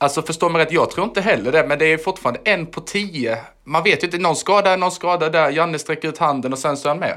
[0.00, 2.80] Alltså förstå mig rätt, jag tror inte heller det, men det är fortfarande en på
[2.80, 3.38] tio.
[3.64, 6.76] Man vet ju inte, någon skada, någon skada där, Janne sträcker ut handen och sen
[6.76, 7.16] så är han med.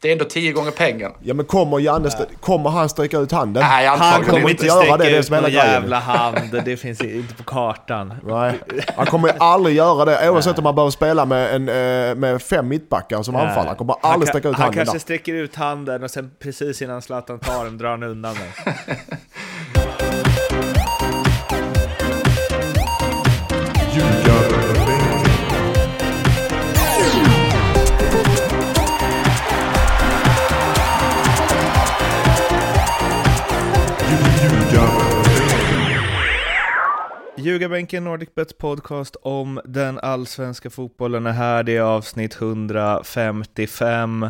[0.00, 1.14] Det är ändå tio gånger pengarna.
[1.22, 3.62] Ja men kommer Janne, st- kommer han sträcka ut handen?
[3.68, 5.66] Nej, Han kommer inte göra det, det är som hela grejen.
[5.66, 6.62] jävla hand.
[6.64, 8.14] Det finns inte på kartan.
[8.24, 8.52] Nej,
[8.96, 12.68] han kommer aldrig göra det oavsett om han behöver spela med, en, eh, med fem
[12.68, 13.66] mittbackar som anfallare.
[13.66, 15.00] Han kommer Han aldrig kan- sträcka ut Han handen kanske där.
[15.00, 18.74] sträcker ut handen och sen precis innan Zlatan tar den drar han undan den.
[37.46, 41.62] Ljugarbänken Nordicbets podcast om den allsvenska fotbollen är här.
[41.62, 44.28] Det är avsnitt 155.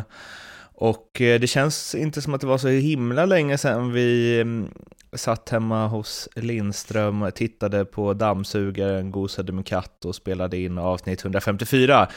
[0.73, 4.69] Och eh, det känns inte som att det var så himla länge sedan vi mm,
[5.13, 12.07] satt hemma hos Lindström, tittade på dammsugaren, gosade med katt och spelade in avsnitt 154.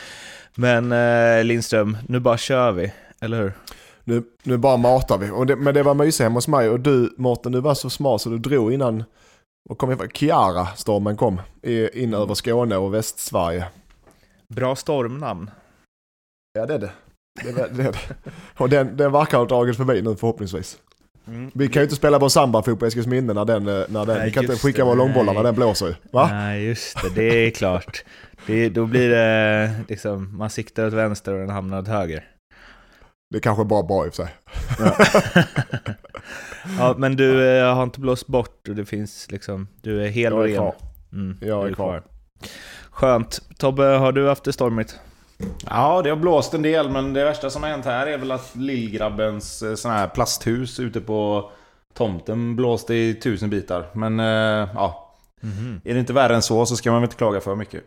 [0.55, 3.53] Men eh, Lindström, nu bara kör vi, eller hur?
[4.05, 5.31] Nu, nu bara matar vi.
[5.31, 7.91] Och det, men det var mysigt hemma hos mig och du Mårten, du var så
[7.91, 9.05] smart så du drog innan
[9.69, 13.67] och kom ihåg, Kiara-stormen kom i- in över Skåne och Västsverige.
[14.49, 15.51] Bra stormnamn.
[16.53, 16.91] Ja det är det.
[17.45, 17.99] det, är det.
[18.57, 20.79] Och den, den verkar ha dragit förbi nu förhoppningsvis.
[21.27, 21.51] Mm.
[21.55, 24.25] Vi kan ju inte spela vår sambafot på Eskilsminne när den, eh, när den Nej,
[24.27, 25.95] vi kan inte skicka det, våra långbollar när den blåser ju.
[26.13, 26.29] Va?
[26.33, 28.05] Nej, just det, det är klart.
[28.47, 32.25] Det, då blir det liksom, man siktar åt vänster och den hamnar åt höger.
[33.35, 34.35] Det kanske är bara bra i och för sig.
[36.79, 40.33] ja, men du eh, har inte blåst bort och det finns liksom, du är hel
[40.33, 40.57] och Jag är ren.
[40.57, 40.75] kvar.
[41.13, 42.03] Mm, Jag är du kvar.
[42.91, 43.41] Skönt.
[43.59, 44.99] Tobbe, har du haft det stormigt?
[45.67, 48.31] Ja, det har blåst en del, men det värsta som har hänt här är väl
[48.33, 51.51] att lillgrabbens eh, sån här plasthus ute på
[51.95, 53.87] tomten blåste i tusen bitar.
[53.93, 55.15] Men eh, ja,
[55.85, 57.83] är det inte värre än så så ska man väl inte klaga för mycket.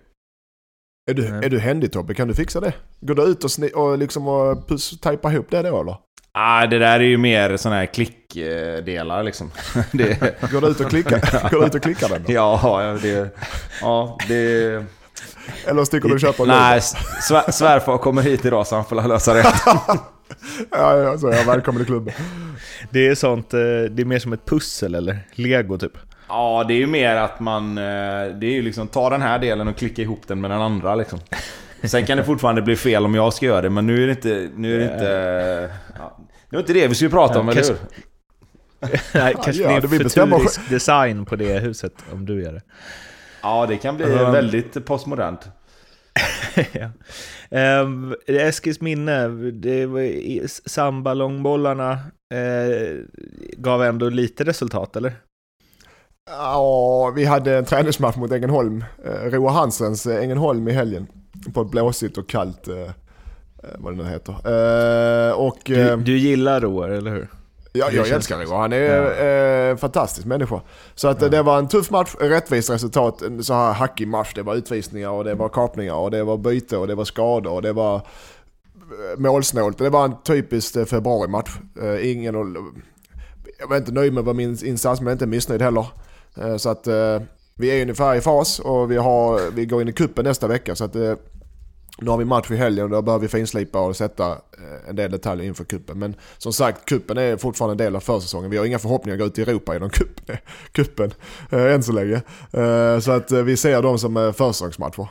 [1.12, 1.46] Är du, Nej.
[1.46, 2.14] är du händig Tobbe?
[2.14, 2.74] Kan du fixa det?
[3.00, 5.96] Går du ut och, sni- och liksom och puss, tajpa ihop det då eller?
[6.32, 9.52] Ah, det där är ju mer såna här klickdelar liksom.
[9.92, 12.34] det, Går du ut och klickar, går du ut och klickar den då?
[12.34, 13.30] ja, ja, det...
[13.82, 14.86] Ja, det...
[15.68, 16.82] Eller sticker du och köper Nej,
[17.28, 19.46] svär, svärfar kommer hit idag så han får lösa det.
[20.72, 22.14] Ja, ja, så jag välkommen i klubben.
[22.90, 25.92] Det är sånt, eh, det är mer som ett pussel eller lego typ.
[26.28, 27.78] Ja, det är ju mer att man...
[27.78, 27.84] eh,
[28.36, 30.96] Det är ju liksom ta den här delen och klicka ihop den med den andra
[30.96, 31.20] liksom.
[31.84, 34.12] Sen kan det fortfarande bli fel om jag ska göra det, men nu är det
[34.14, 34.50] inte...
[34.56, 35.70] Nu är det inte...
[36.00, 36.18] Ja,
[36.50, 37.86] det var inte det vi skulle prata om, Ja, eller kanske-
[38.82, 39.00] hur?
[39.22, 42.62] Nej, kanske ja, det bestämmer futurisk design på det huset om du gör det.
[43.44, 44.32] Ja, det kan bli Ja.
[44.32, 45.50] väldigt postmodernt.
[46.72, 46.90] ja.
[47.52, 51.92] Ehm, Eskils minne, det var samba-långbollarna
[52.34, 52.98] eh,
[53.58, 55.14] gav ändå lite resultat, eller?
[56.30, 58.84] Ja, vi hade en träningsmatch mot Ängelholm.
[59.06, 61.08] Eh, Roa Hansens eh, Ängelholm i helgen.
[61.54, 62.90] På ett blåsigt och kallt, eh,
[63.78, 64.34] vad det nu heter.
[65.40, 65.58] Och...
[65.66, 67.28] Du, eh, du gillar Roar, eller hur?
[67.76, 68.58] Ja, jag älskar Roar.
[68.58, 69.04] Han är
[69.66, 70.62] eh, en fantastisk människa.
[70.96, 73.22] Så att eh, det var en tuff match, rättvist resultat.
[73.22, 74.32] En så här hackig match.
[74.36, 77.52] Det var utvisningar och det var kapningar och det var byte och det var skador
[77.54, 78.02] och det var eh,
[79.20, 79.78] målsnålt.
[79.78, 81.52] Det var en typisk eh, februarimatch.
[81.82, 82.36] Eh, ingen
[83.60, 85.86] Jag var inte nöjd med min- insats men jag är inte missnöjd heller.
[86.38, 87.22] Eh, Så att eh,
[87.56, 90.76] vi är ungefär i fas och vi, har, vi går in i kuppen nästa vecka.
[90.76, 91.14] Så att eh,
[92.02, 94.96] nu har vi match i helgen och då behöver vi finslipa och sätta eh, en
[94.96, 96.00] del detaljer inför kuppen.
[96.00, 98.50] Men som sagt, kuppen är fortfarande en del av försäsongen.
[98.52, 100.32] Vi har inga förhoppningar att gå ut i Europa genom kupp,
[100.72, 101.12] kuppen
[101.52, 102.22] eh, än så länge.
[102.52, 105.08] Eh, så att vi ser dem som försäsongsmatcher.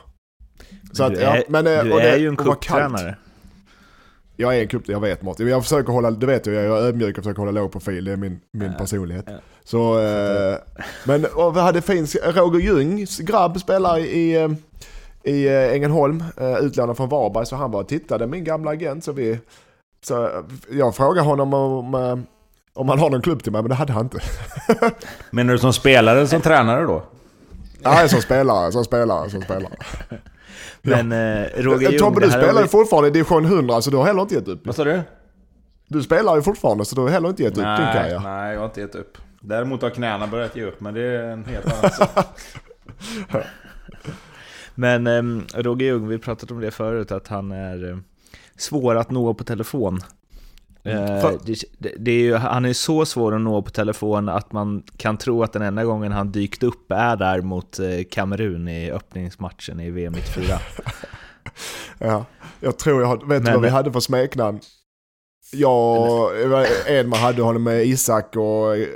[0.93, 3.15] Så att, du ja, är, men, du det- är ju en cuptränare.
[4.35, 5.47] Jag är en kupp, jag vet Martin.
[5.47, 8.05] Jag försöker hålla, det vet jag, jag är ödmjuk och försöker hålla låg profil.
[8.05, 9.25] Det är min, min Ja, personlighet.
[9.27, 9.33] ja.
[9.63, 9.93] Så,
[11.05, 14.55] men och vi hade fin, Roger Ljungs grabb spelar i,
[15.23, 17.45] i eh, Ängelholm, eh, utlånad från Varberg.
[17.45, 19.03] Så han var och tittade, min gamla agent.
[19.03, 19.39] Så, vi,
[20.05, 20.29] så eh,
[20.71, 21.95] jag frågade honom om,
[22.73, 24.19] om han har någon klubb till mig, men det hade han inte.
[25.31, 27.03] Menar du som spelare eller som tränare då?
[27.79, 29.73] Nej, som spelare, som spelare, som spelare.
[30.81, 33.97] Men eh, Roger Ljung, Tobbe, du spelar ju vi- fortfarande i division 100, så du
[33.97, 34.65] har heller inte gett upp.
[34.65, 35.01] Vad sa du?
[35.87, 38.19] Du spelar ju fortfarande, så du har heller inte gett upp din Nej, karriär.
[38.19, 39.17] nej, jag har inte gett upp.
[39.41, 42.25] Däremot har knäna börjat ge upp, men det är en helt annan sak.
[44.75, 47.97] Men ehm, Roger Ljung, vi pratat om det förut, att han är eh,
[48.57, 49.99] svår att nå på telefon.
[50.83, 54.51] Eh, För- det, det, är ju, han är så svår att nå på telefon att
[54.51, 58.67] man kan tro att den enda gången han dykt upp är där mot eh, Kamerun
[58.67, 60.43] i öppningsmatchen i VM 94.
[61.99, 62.25] Ja,
[62.59, 64.59] jag tror jag har, vet du Men- vad vi hade för smeknamn?
[65.51, 66.31] Jag,
[66.87, 68.87] Edman hade honom med Isak och eh,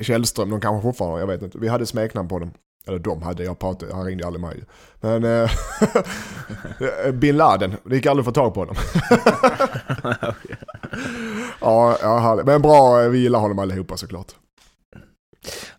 [0.00, 1.58] Källström, de kanske fortfarande jag vet inte.
[1.58, 2.50] Vi hade smeknamn på dem.
[2.90, 4.64] Eller de hade, jag pratade, han ringde aldrig mig.
[5.00, 5.50] Men eh,
[7.12, 8.76] bin Laden, det gick aldrig att få tag på honom.
[11.60, 12.46] ja, ja, härligt.
[12.46, 14.32] men bra, vi gillar honom allihopa såklart.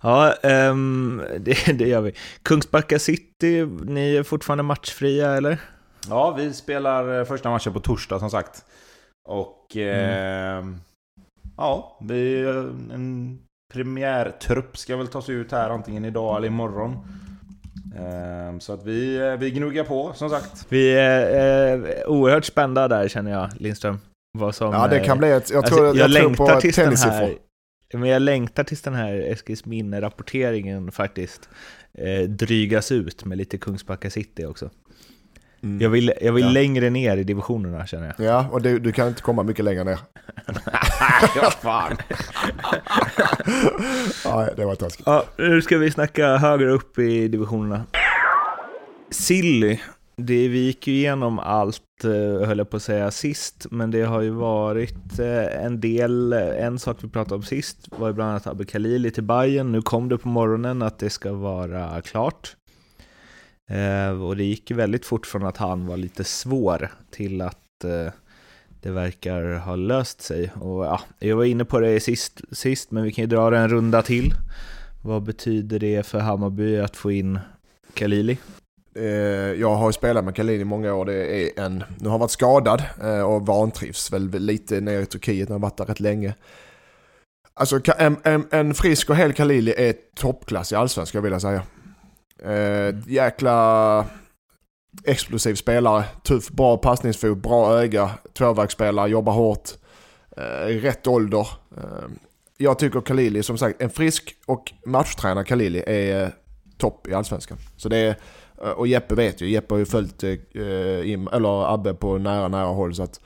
[0.02, 2.14] Ja, ehm, det, det gör vi.
[2.44, 5.62] Kungsbacka City, ni är fortfarande matchfria eller?
[6.10, 8.66] Ja, vi spelar eh, första matchen på torsdag som sagt.
[9.28, 9.78] Och...
[9.78, 10.66] Eh,
[11.58, 12.42] ja, vi...
[12.42, 13.40] eh, En
[13.74, 16.92] premiärtrupp ska väl tas ut här antingen idag eller imorgon.
[17.96, 20.66] Eh, så att vi, eh, vi gnuggar på som sagt.
[20.70, 24.00] Vi är eh, oerhört spända där känner jag, Lindström.
[24.38, 27.10] Vad som, Ja, det kan eh, bli ett, jag alltså, tror, jag tror längtar på
[27.12, 27.38] här,
[27.94, 31.50] men jag längtar tills den här Eskilsminne-rapporteringen faktiskt
[31.94, 34.70] eh, drygas ut med lite Kungsbacka City också.
[35.64, 35.82] Mm.
[35.82, 36.52] Jag vill, jag vill Ja.
[36.52, 38.28] längre ner i divisionerna känner jag.
[38.28, 40.00] Ja, och du, du kan inte komma mycket längre ner.
[41.36, 41.98] ja, fan.
[44.24, 45.08] Ja, det var taskigt.
[45.08, 47.84] Ja, nu ska vi snacka högre upp i divisionerna.
[49.10, 49.80] Silly,
[50.16, 54.02] det, vi gick ju igenom allt, eh, höll jag på att säga, sist, men det
[54.02, 58.14] har ju varit eh, en del, eh, en sak vi pratade om sist var ju
[58.14, 59.72] bland annat Abbe Khalili till Bayern.
[59.72, 62.56] Nu kom det på morgonen att det ska vara klart.
[64.22, 68.14] Och det gick ju väldigt fort från att han var lite svår till att eh,
[68.82, 70.52] det verkar ha löst sig.
[70.62, 73.58] Och ja, jag var inne på det sist, sist, men vi kan ju dra det
[73.58, 74.34] en runda till.
[75.04, 77.40] Vad betyder det för Hammarby att få in
[77.94, 78.38] Khalili?
[78.96, 79.04] Eh,
[79.60, 81.06] Jag har ju spelat med Kalin i många år.
[81.06, 85.06] Det är en, nu har han varit skadad eh, och vantrivs väl lite nere i
[85.06, 85.50] Turkiet.
[85.50, 86.36] Han har varit där rätt länge.
[87.54, 91.64] Alltså en, en, en frisk och hel Khalili är toppklass i allsvenskan vill jag säga.
[92.44, 94.06] Eh, jäkla
[95.04, 96.04] explosiv spelare.
[96.24, 98.12] Tuff, bra passningsfot, bra öga.
[98.38, 99.70] Tvåvägsspelare, jobbar hårt.
[100.38, 101.48] Eh, rätt ålder.
[101.78, 102.10] Eh,
[102.58, 106.30] jag tycker Khalili, som sagt, en frisk och matchtränad Khalili är eh,
[106.78, 107.58] topp i allsvenskan.
[107.78, 108.16] Så det är,
[108.64, 112.48] eh, och Jeppe vet ju, Jeppe har ju följt eh, Im, eller Abbe på nära,
[112.48, 112.96] nära håll.
[112.96, 113.20] Så att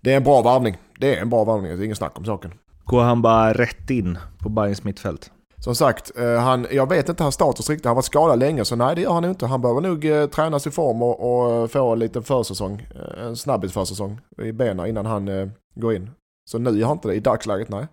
[0.00, 0.76] det är en bra varvning.
[0.98, 2.54] Det är en bra varvning, det är ingen snack om saken.
[2.84, 5.30] Går han bara rätt in på Bayerns mittfält?
[5.60, 7.86] Som sagt, eh, han, jag vet inte hans status riktigt.
[7.86, 9.46] Han varit skadad länge så nej det gör han inte.
[9.46, 12.86] Han behöver nog eh, tränas i form och, och få en liten försäsong.
[12.94, 16.10] eh, En snabbis försäsong i benen innan han går in.
[16.50, 17.86] Så nu gör han inte det i dagsläget, nej.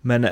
[0.00, 0.26] Men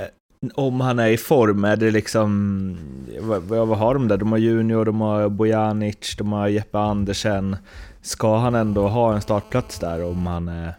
[0.55, 2.77] om han är i form, är det liksom...
[3.21, 4.17] Vad, vad vad har de där?
[4.17, 7.57] De har Junior, de har Bojanic, de har Jeppe Andersen.
[8.03, 10.75] Ska han ändå ha en startplats där om han är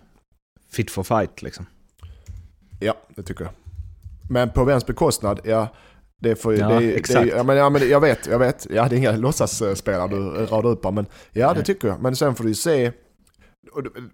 [0.71, 1.65] fit for fight liksom?
[2.79, 3.53] Ja, det tycker jag.
[4.29, 5.39] Men på vems bekostnad?
[5.43, 5.67] Ja,
[6.19, 6.55] det får.
[6.55, 7.29] Ja, det, exakt.
[7.29, 8.67] Det, ja, men, ja, men jag vet, jag vet.
[8.69, 12.01] Ja, det är inga låtsasspelare du radar upp här, men ja, det tycker jag.
[12.01, 12.91] Men sen får du ju se...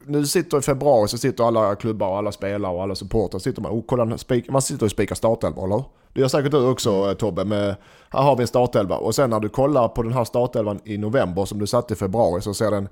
[0.06, 3.62] Nu sitter i februari så sitter alla klubbar och alla spelare och alla supportrar sitter
[3.62, 5.84] man och kollar, spik, man sitter och spikar startelva, eller?
[6.14, 7.76] Det gör säkert du också eh, Tobbe, med,
[8.10, 8.98] här har vi en startelva.
[8.98, 11.98] Och sen när du kollar på den här startelvan i november som du satte i
[11.98, 12.90] februari så ser den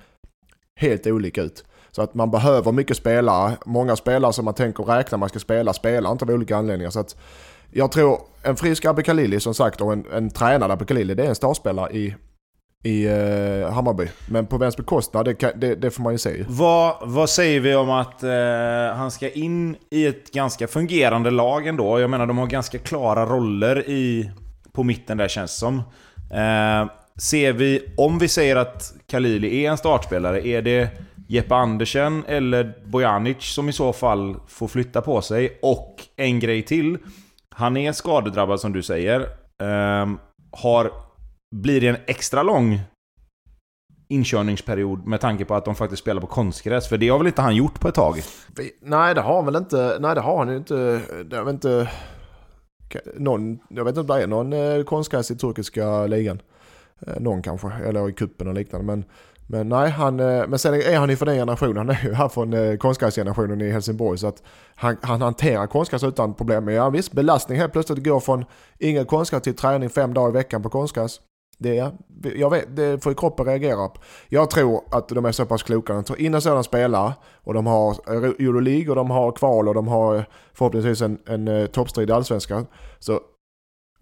[0.75, 1.65] helt olika ut.
[1.92, 3.57] Så att man behöver mycket spelare.
[3.65, 6.89] Många spelare som man tänker räkna man ska spela, spelar inte av olika anledningar.
[6.89, 7.15] Så att
[7.71, 11.24] jag tror en frisk Abbe Khalili som sagt och en, en tränad Abbe Khalili, det
[11.24, 12.15] är en startspelare i,
[12.83, 14.07] i eh, Hammarby.
[14.30, 16.45] Men på vems bekostnad, det, det, det får man ju se.
[16.48, 21.68] Vad, vad säger vi om att eh, han ska in i ett ganska fungerande lag
[21.68, 22.00] ändå?
[22.00, 24.31] Jag menar, de har ganska klara roller i,
[24.71, 25.77] på mitten där känns det som.
[26.31, 30.89] Eh, ser vi, om vi säger att Khalili är en startspelare, är det
[31.27, 35.60] Jeppe Andersen eller Bojanic som i så fall får flytta på sig?
[35.62, 36.98] Och en grej till.
[37.55, 39.19] Han är skadedrabbad som du säger.
[39.63, 40.19] Um,
[40.51, 40.91] har,
[41.55, 42.79] blir det en extra lång
[44.07, 46.88] inkörningsperiod med tanke på att de faktiskt spelar på konstgräs.
[46.88, 48.22] För det har väl inte han gjort på ett tag?
[48.81, 51.91] Nej det har han väl inte, nej det har han ju inte, det har inte,
[53.15, 56.41] någon, jag vet inte om det är, någon eh, konstgräs i turkiska ligan.
[57.07, 58.86] Eh, någon kanske, eller i kuppen och liknande.
[58.86, 59.05] Men,
[59.53, 62.13] men nej, han, eh, men sen är han ju från den generationen, han är ju
[62.13, 64.17] här från eh, konstgräsgenerationen i Helsingborg.
[64.17, 64.43] Så att
[64.75, 66.65] han, han hanterar konstgräs utan problem.
[66.65, 68.45] Men ja visst, belastning helt plötsligt går från
[68.79, 71.19] ingen konstgräs till träning fem dagar i veckan på konstgräs.
[71.57, 71.91] Det,
[72.36, 74.01] jag vet, det får ju kroppen reagera på.
[74.29, 75.93] Jag tror att de är så pass kloka.
[75.93, 79.74] De tar in en sådan spelare och de har Euroleague och de har kval och
[79.74, 82.67] de har förhoppningsvis en, en eh, toppstrid i Allsvenskan.
[83.00, 83.19] Så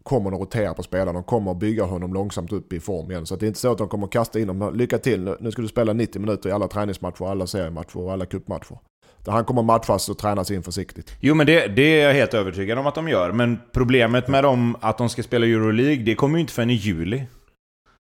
[0.04, 1.14] kommer de rotera på spelarna.
[1.14, 3.26] De kommer bygga honom långsamt upp i form igen.
[3.26, 4.76] Så att det är inte så att de kommer kasta in honom.
[4.76, 8.26] Lycka till, nu- ska du spela 90 minuter i alla träningsmatcher, alla seriematcher och alla
[8.26, 8.78] cupmatcher.
[9.26, 11.16] Där Han kommer matchas och tränas in försiktigt.
[11.20, 13.32] Jo men det, det är jag helt övertygad om att de gör.
[13.32, 16.74] Men problemet med dem att de ska spela Euroleague, det kommer ju inte förrän i
[16.74, 17.24] juli.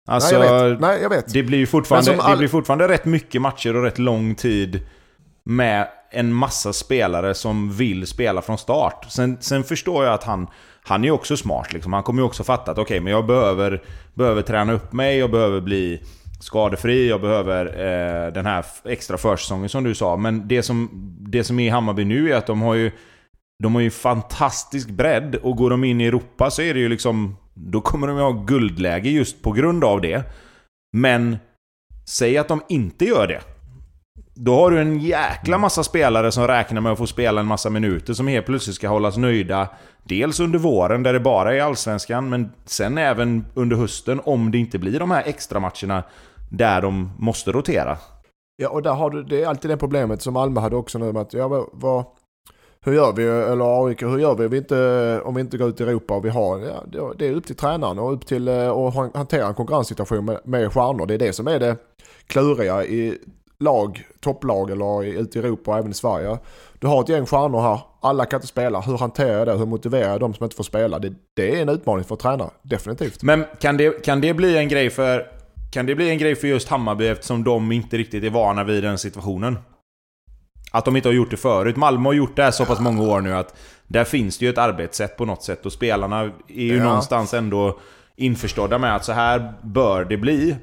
[0.08, 0.80] Alltså, Nej jag vet.
[0.80, 1.32] Nej, jag vet.
[1.32, 4.80] det blir ju fortfarande, all- det blir fortfarande rätt mycket matcher och rätt lång tid
[5.44, 9.06] med en massa spelare som vill spela från start.
[9.10, 10.46] Sen, sen förstår jag att han,
[10.86, 11.92] han är ju också smart liksom.
[11.92, 13.82] Han kommer ju också fatta att okej, okay, men jag behöver,
[14.14, 16.00] behöver träna upp mig, jag behöver bli
[16.40, 20.16] skadefri, jag behöver eh, den här extra försäsongen som du sa.
[20.16, 20.88] Men det som,
[21.20, 22.90] det som är i Hammarby nu är att de har ju
[23.62, 26.88] de har ju fantastisk bredd och går de in i Europa så är det ju
[26.88, 27.36] liksom...
[27.54, 30.22] Då kommer de ju ha guldläge just på grund av det.
[30.92, 31.36] Men
[32.08, 33.40] säg att de inte gör det.
[34.36, 37.70] Då har du en jäkla massa spelare som räknar med att få spela en massa
[37.70, 39.68] minuter som helt plötsligt ska hållas nöjda.
[40.02, 44.58] Dels under våren där det bara är Allsvenskan, men sen även under hösten om det
[44.58, 46.02] inte blir de här extra matcherna
[46.50, 47.96] där de måste rotera.
[48.56, 51.12] Ja, och där har du, det är alltid det problemet som Malmö hade också nu
[51.12, 52.04] med att, ja vad,
[52.84, 55.68] hur gör vi, eller AIK, hur gör vi om vi inte, om vi inte går
[55.68, 56.58] ut i Europa och vi har,
[56.92, 60.40] ja, det är upp till tränaren och upp till eh, att hantera en konkurrenssituation med,
[60.44, 61.06] med stjärnor.
[61.06, 61.76] Det är det som är det
[62.26, 63.18] kluriga i
[63.60, 66.38] lag, topplag eller ute i Europa och även i Sverige.
[66.78, 68.80] Du har ett gäng stjärnor här, alla kan inte spela.
[68.80, 69.52] Hur hanterar jag det?
[69.52, 70.98] Hur motiverar jag de som inte får spela?
[70.98, 73.22] Det, det är en utmaning för tränare, definitivt.
[73.22, 75.26] Men kan det, kan det bli en grej för
[75.74, 78.82] kan det bli en grej för just Hammarby eftersom de inte riktigt är vana vid
[78.82, 79.58] den situationen?
[80.72, 81.76] Att de inte har gjort det förut.
[81.76, 83.56] Malmö har gjort det här så pass många år nu att
[83.86, 86.84] där finns det ju ett arbetssätt på något sätt och spelarna är ju ja.
[86.84, 87.80] någonstans ändå
[88.16, 90.56] införstådda med att så här bör det bli.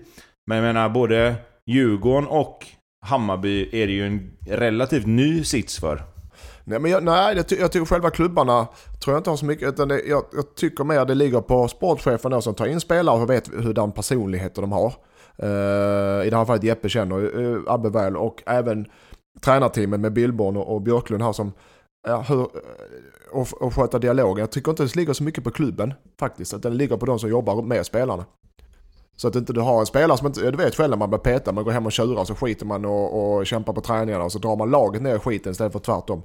[0.48, 2.66] Men jag menar både Djurgården och
[3.06, 6.04] Hammarby är det ju en relativt ny sits för.
[6.64, 8.68] Nej, men jag, nej jag, ty jag tycker själva klubbarna
[9.04, 9.70] tror jag inte har så mycket.
[9.70, 13.30] Utan det, jag, jag, tycker mer det ligger på sportchefen som tar in spelare och
[13.30, 14.94] vet hur den personligheter de har.
[15.44, 18.86] Uh, I det här fallet Jeppe känner uh, Abbe väl och även
[19.42, 21.52] tränarteamet med Billborn och, och Björklund här som
[22.08, 22.48] ja, hur, eh,
[23.32, 24.40] och, och sköta dialogen.
[24.40, 26.54] Jag tycker inte det ligger så mycket på klubben faktiskt.
[26.54, 28.26] Utan det ligger på de som jobbar med spelarna.
[29.18, 31.20] Så att inte du har en spelare som inte, du vet själv när man blir
[31.20, 34.24] petad, man går hem och tjurar och så skiter man och, och kämpar på träningarna
[34.24, 36.24] och så drar man laget ner i skiten istället för tvärtom.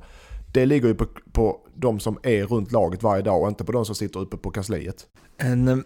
[0.53, 3.73] Det ligger ju på, på de som är runt laget varje dag och inte på
[3.73, 5.07] de som sitter uppe på kansliet.
[5.39, 5.79] En, eh,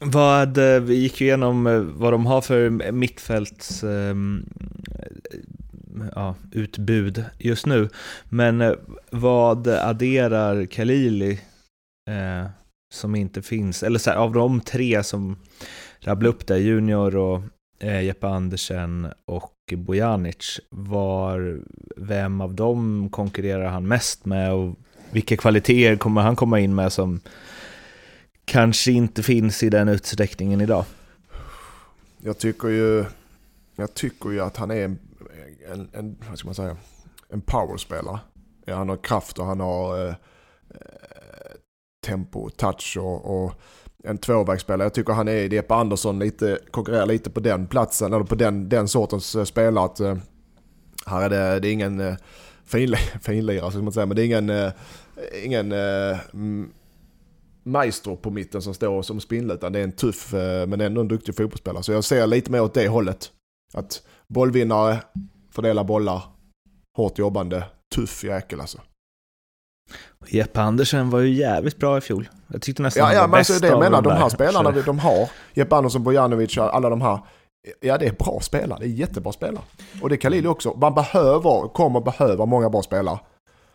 [0.00, 4.44] vad, eh, vi gick ju igenom eh, vad de har för mittfälts ehm,
[6.14, 7.88] ja, utbud just nu.
[8.24, 8.76] Men
[9.10, 11.32] vad adderar Kalili
[12.10, 12.50] eh,
[12.94, 13.82] som inte finns?
[13.82, 15.36] Eller så här, av de tre som
[16.00, 17.42] rabbla upp det, Junior och
[17.78, 20.60] eh, Jeppe Andersen och Bojanic.
[20.70, 21.60] Var,
[21.96, 24.74] vem av dem konkurrerar han mest med och
[25.10, 27.20] vilka kvaliteter kommer han komma in med som
[28.44, 30.84] kanske inte finns i den utsträckningen idag?
[32.18, 33.04] Jag tycker ju,
[33.76, 34.98] jag tycker ju att han är en,
[35.72, 36.76] en, en vad ska man säga,
[37.28, 38.18] en powerspelare.
[38.64, 40.14] Ja, han har kraft och han har eh,
[40.70, 40.76] eh
[42.06, 43.60] tempo, touch och, och
[44.06, 44.84] en tvåvägsspelare.
[44.84, 48.68] Jag tycker han är Jeppe Andersson lite, konkurrerar lite på den platsen, eller på den,
[48.68, 49.84] den sortens eh, spelare.
[49.84, 50.16] Att, eh,
[51.06, 52.14] här är det, det är ingen eh,
[52.64, 54.72] finlirare, finlirare, ska man säga, men det är ingen,
[55.44, 55.74] ingen
[57.62, 60.32] maestro på mitten som står som spindel, utan det är en tuff
[60.68, 61.82] men ändå en duktig fotbollsspelare.
[61.82, 63.30] Så jag ser lite mer åt det hållet.
[63.74, 64.98] Att bollvinnare,
[65.50, 66.22] fördela bollar,
[66.96, 68.80] hårt jobbande, tuff jäkel alltså.
[70.28, 72.28] Jeppe Andersen var ju jävligt bra i fjol.
[72.52, 74.70] Jag tyckte nästan ja, han var var bäst alltså det jag menar, de här spelarna
[74.70, 77.18] de har, Jeppe Andersson, Bojanovic, alla de här.
[77.80, 78.78] Ja, det är bra spelare.
[78.78, 79.64] Det är jättebra spelare.
[80.02, 80.76] Och det är Khalili också.
[80.76, 83.18] Man behöver, kommer behöva många bra spelare.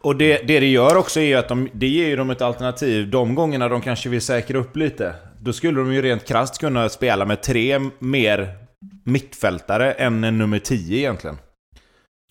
[0.01, 3.09] Och det, det det gör också är att de, det ger ju dem ett alternativ.
[3.09, 6.89] De gångerna de kanske vill säkra upp lite, då skulle de ju rent krasst kunna
[6.89, 8.55] spela med tre mer
[9.03, 11.37] mittfältare än en nummer 10 egentligen.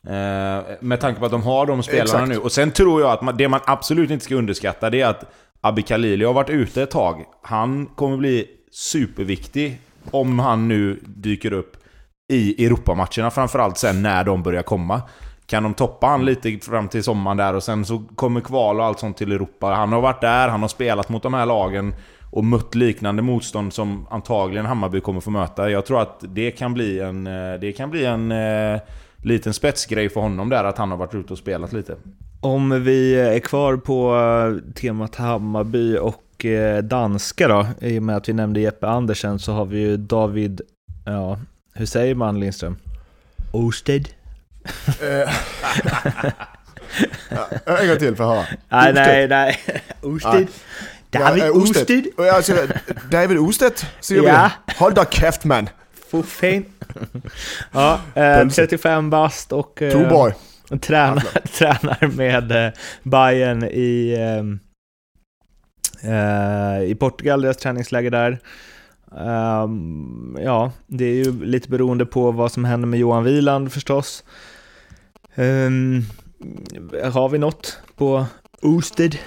[0.06, 2.28] Eh, med tanke på att de har de spelarna Exakt.
[2.28, 2.38] nu.
[2.38, 5.24] Och sen tror jag att man, det man absolut inte ska underskatta det är att
[5.60, 7.24] Abi Khalili har varit ute ett tag.
[7.42, 9.80] Han kommer bli superviktig
[10.10, 11.76] om han nu dyker upp
[12.28, 15.02] i Europamatcherna framförallt sen när de börjar komma.
[15.46, 18.86] Kan de toppa han lite fram till sommaren där och sen så kommer kval och
[18.86, 19.66] allt sånt till Europa.
[19.66, 21.94] Han har varit där, han har spelat mot de här lagen
[22.30, 25.70] och mött liknande motstånd som antagligen Hammarby kommer få möta.
[25.70, 27.26] Jag tror att det kan bli en...
[27.26, 28.80] Eh, det kan bli en eh,
[29.22, 31.96] liten spetsgrej för honom där att han har varit ute och spelat lite.
[32.40, 38.16] Om vi är kvar på eh, temat Hammarby och eh, danska då, i och med
[38.16, 40.60] att vi nämnde Jeppe Andersen så har vi ju David,
[41.04, 41.38] ja,
[41.74, 42.76] hur säger man Lindström?
[43.52, 44.08] Osted?
[45.02, 45.06] Eh.
[47.28, 47.48] ja,
[47.78, 48.46] en gång till för att höra.
[48.68, 49.58] Nej, nej, nej.
[50.02, 50.46] Osted.
[51.10, 52.06] David ja, Osted.
[52.38, 52.80] Osted.
[53.10, 54.50] David Osted, säger ja.
[54.66, 54.74] vi.
[54.78, 55.68] Håll dig käft man.
[56.10, 56.64] Fuffin.
[57.72, 59.92] ja, eh, 35 bast och eh,
[60.80, 64.16] tränar, tränar med eh, Bayern i,
[66.02, 68.38] eh, eh, i Portugal, deras träningsläger där.
[69.12, 74.24] Um, ja, det är ju lite beroende på vad som händer med Johan Wieland förstås.
[75.34, 76.04] Um,
[77.12, 78.26] har vi något på
[78.62, 79.18] Osted?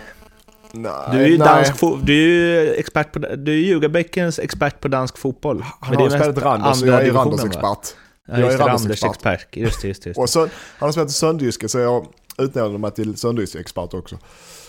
[0.75, 4.87] Nej, Du är ju, dansk du är ju expert på, du är Ljugarbäckens expert på
[4.87, 5.63] dansk fotboll.
[5.79, 7.95] Han har spelat Randers andra jag är Randers expert.
[8.27, 9.11] Ja, Jag är Randers expert.
[9.11, 9.47] expert.
[9.57, 10.09] Just det, just det.
[10.09, 10.21] Just det.
[10.21, 10.49] Och så, han
[10.79, 14.17] har spelat i Sönderjyske så jag utnämnde mig till Sönderjyske-expert också.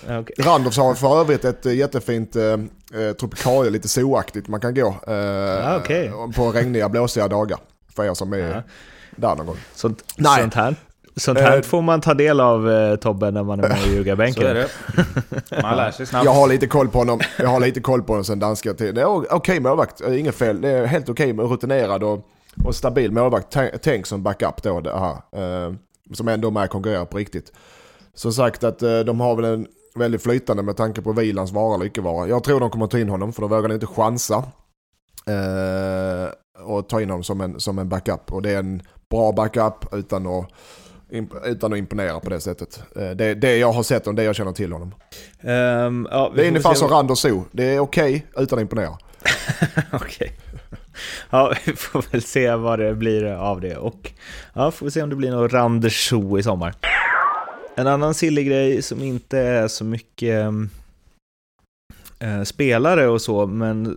[0.09, 0.35] Ja, okej.
[0.39, 4.89] Randers har för övrigt ett eh, jättefint eh, eh, tropikalie, lite zooaktigt man kan gå.
[5.07, 6.13] Eh, okej.
[6.37, 7.59] På regniga, blåsiga dagar.
[7.97, 8.63] För er som är Ja.
[9.17, 9.57] där någon gång.
[9.75, 10.41] Sånt, Nej.
[10.41, 10.77] sånt här,
[11.17, 13.81] sånt här Eh, får man ta del av eh, Tobbe när man är med i
[13.85, 14.45] Så är ljugarbänken.
[14.45, 14.69] det.
[15.63, 16.25] Man lär sig snabbt.
[16.25, 17.21] Jag har lite koll på honom.
[17.39, 18.95] Jag har lite koll på honom sen danska tid.
[18.95, 20.61] Det är okej målvakt, eh, inget fel.
[20.61, 22.27] Det är helt okej med rutinerad och,
[22.65, 23.57] och stabil målvakt.
[23.83, 25.13] Tänk- som backup då det här.
[25.67, 25.75] Eh,
[26.15, 27.53] som ändå är med och konkurrerar på riktigt.
[28.15, 31.75] Som sagt att eh, de har väl en väldigt flytande med tanke på vilans vara
[31.75, 32.29] eller icke vara.
[32.29, 34.45] Jag tror de kommer ta in honom för då vågar de inte chansa.
[35.27, 36.29] Eh,
[36.65, 38.33] och ta in honom som en, som en backup.
[38.33, 40.47] Och det är en bra backup utan att,
[41.45, 42.83] utan att imponera på det sättet.
[42.97, 44.95] Eh, det, det jag har sett och det jag känner till honom.
[45.41, 47.45] Ehm, ja, Det är ungefär som vad- Randers Zoo.
[47.53, 48.99] Det är okej utan att imponera.
[49.93, 50.33] Okej.
[51.31, 53.77] Ja, vi får väl se vad det blir av det.
[53.77, 54.13] Och
[54.53, 56.75] ja, får vi se om det blir någon Randers Zoo i sommar.
[57.77, 60.45] En annan sillig grej som inte är så mycket
[62.19, 63.97] eh, spelare och så, men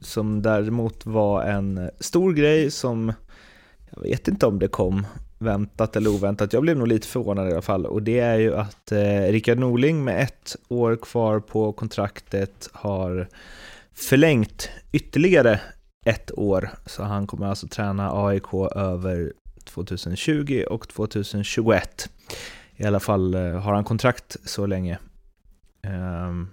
[0.00, 3.12] som däremot var en stor grej som
[3.90, 5.06] jag vet inte om det kom
[5.40, 6.52] väntat eller oväntat.
[6.52, 9.58] Jag blev nog lite förvånad i alla fall och det är ju att eh, Rickard
[9.58, 13.28] Norling med ett år kvar på kontraktet har
[13.94, 15.60] förlängt ytterligare
[16.06, 16.70] ett år.
[16.86, 19.32] Så han kommer alltså träna AIK över
[19.64, 22.10] 2020 och 2021.
[22.76, 24.98] I alla fall eh, har han kontrakt så länge.
[25.82, 26.48] Ehm,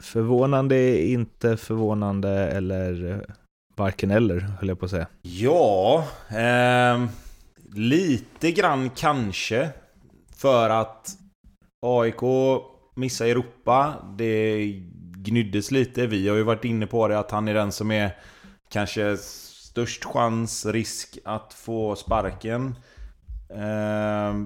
[0.00, 3.18] Förvånande, inte förvånande eller eh,
[3.76, 5.06] varken eller, höll jag på att säga.
[5.22, 7.08] Ja, ehm,
[7.74, 9.70] lite grann kanske.
[10.36, 11.08] För att
[11.82, 12.20] AIK
[12.94, 13.94] missar Europa.
[14.18, 14.66] Det
[15.16, 16.06] gnyddes lite.
[16.06, 18.16] Vi har ju varit inne på det att han är den som är
[18.70, 22.76] kanske störst chans, risk att få sparken.
[23.50, 24.42] Eh,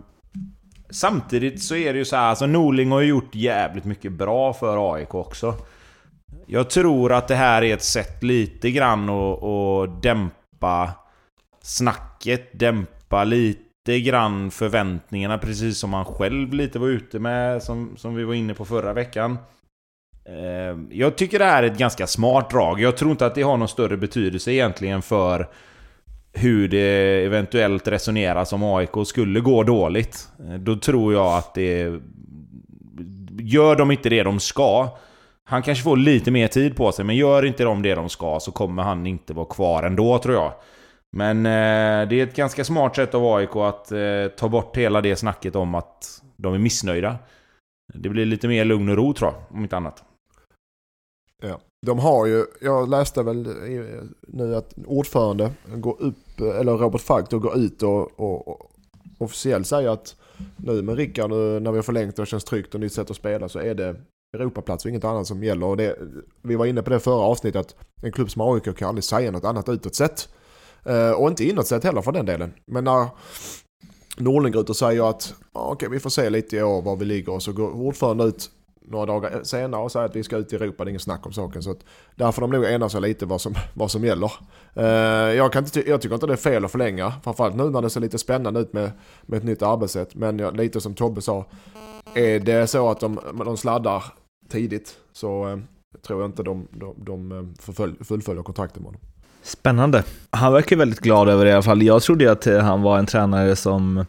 [0.90, 4.52] samtidigt så är det ju så här, alltså Norling har ju gjort jävligt mycket bra
[4.52, 5.54] för AIK också.
[6.46, 10.92] Jag tror att det här är ett sätt lite grann att, att dämpa
[11.62, 18.14] snacket, dämpa lite grann förväntningarna, precis som han själv lite var ute med, som, som
[18.14, 19.38] vi var inne på förra veckan.
[20.28, 22.80] Eh, Jag tycker det här är ett ganska smart drag.
[22.80, 25.48] Jag tror inte att det har någon större betydelse egentligen för
[26.32, 30.28] hur det eventuellt resoneras om AIK skulle gå dåligt.
[30.40, 32.00] Eh, då tror jag att det...
[33.38, 34.88] Gör de inte det de ska,
[35.44, 38.40] han kanske får lite mer tid på sig, men gör inte de det de ska
[38.40, 40.52] så kommer han inte vara kvar ändå tror jag.
[41.16, 45.00] Men eh, det är ett ganska smart sätt av AIK att eh, ta bort hela
[45.00, 47.16] det snacket om att de är missnöjda.
[47.94, 50.04] Det blir lite mer lugn och ro tror jag, om inte annat.
[51.42, 51.60] Ja.
[51.86, 53.48] De har ju, jag läste väl
[54.28, 58.70] nu att ordförande går upp, eller Robert Falk då går ut och, och, och
[59.18, 60.16] officiellt säger att
[60.56, 63.16] nu med Rickard, när vi har förlängt och det känns tryggt och nytt sätt att
[63.16, 63.96] spela så är det
[64.36, 65.66] Europaplats och inget annat som gäller.
[65.66, 65.96] Och det,
[66.42, 69.30] vi var inne på det förra avsnittet att en klubb som AIK kan aldrig säga
[69.30, 70.28] något annat utåt sett.
[70.86, 72.54] Eh, och inte inåt sett heller för den delen.
[72.66, 73.08] Men när
[74.16, 77.04] Norling går ut och säger att "Ja, vi får se lite i år var vi
[77.04, 78.50] ligger och så går ordföranden ut
[78.88, 81.26] några dagar senare och säger att vi ska ut i Europa, det är ingen snack
[81.26, 81.62] om saken.
[81.62, 84.32] Så att där får de nog ena sig lite vad som, vad som gäller.
[84.74, 84.84] Eh,
[85.36, 87.90] jag, kan inte, jag tycker inte det är fel att förlänga, framförallt nu när det
[87.90, 88.90] ser lite spännande ut med,
[89.22, 90.14] med ett nytt arbetssätt.
[90.14, 91.44] Men jag, lite som Tobbe sa,
[92.14, 94.04] är det så att de, de sladdar
[94.48, 95.58] tidigt så eh,
[96.06, 97.64] tror jag inte de, de, de eh,
[98.04, 99.00] fullföljer kontrakten med honom.
[99.46, 100.04] Spännande.
[100.30, 101.82] Han verkar väldigt glad över det i alla fall.
[101.82, 104.04] Jag trodde ju att eh, han var en tränare som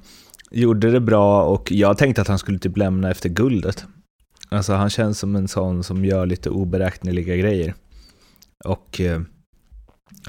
[0.52, 3.86] gjorde det bra och jag tänkte att han skulle typ lämna efter guldet.
[4.50, 7.74] Alltså han känns som en sån som gör lite oberäkneliga grejer.
[8.66, 9.22] Och eh,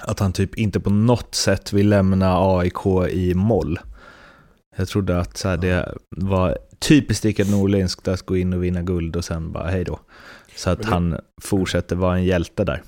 [0.02, 3.78] att han typ inte på något sätt vill lämna AIK i moll.
[4.76, 8.82] Jag trodde att så här, det var typiskt Rickard Norlinskt att gå in och vinna
[8.82, 10.00] guld och sen bara hej då.
[10.56, 12.82] Så att det- han fortsätter vara en hjälte där.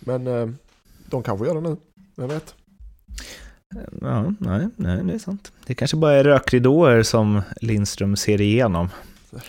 [0.00, 0.48] Men eh,
[1.10, 1.76] de kanske gör det nu,
[2.16, 2.54] vem vet?
[4.00, 5.52] Ja, nej, nej, det är sant.
[5.66, 8.88] Det kanske bara är rökridåer som Lindström ser igenom.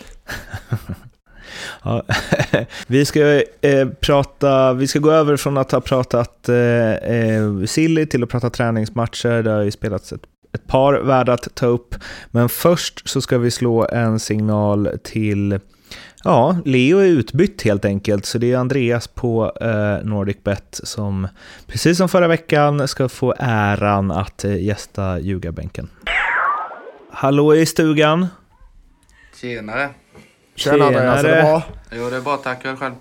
[1.82, 2.02] ja,
[2.86, 8.06] vi ska eh, prata, vi ska gå över från att ha pratat eh, eh, silly
[8.06, 9.42] till att prata träningsmatcher.
[9.42, 10.22] Det har ju spelats ett,
[10.52, 11.94] ett par värda att ta upp.
[12.30, 15.60] Men först så ska vi slå en signal till
[16.24, 21.28] Ja, Leo är utbytt helt enkelt, så det är Andreas på eh, NordicBet som
[21.66, 25.90] precis som förra veckan ska få äran att eh, gästa ljugarbänken.
[27.10, 28.26] Hallå i stugan!
[29.40, 29.90] Tjenare.
[30.54, 31.62] Tjena Andreas, är det bra?
[31.92, 32.36] Jo, det är bra.
[32.36, 32.64] Tack.
[32.64, 32.94] Jag själv.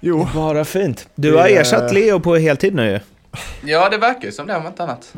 [0.00, 0.28] Jo.
[0.34, 1.08] Bara fint.
[1.14, 3.00] Du har ersatt Leo på heltid nu.
[3.64, 5.14] Ja, det verkar ju som det om inte annat.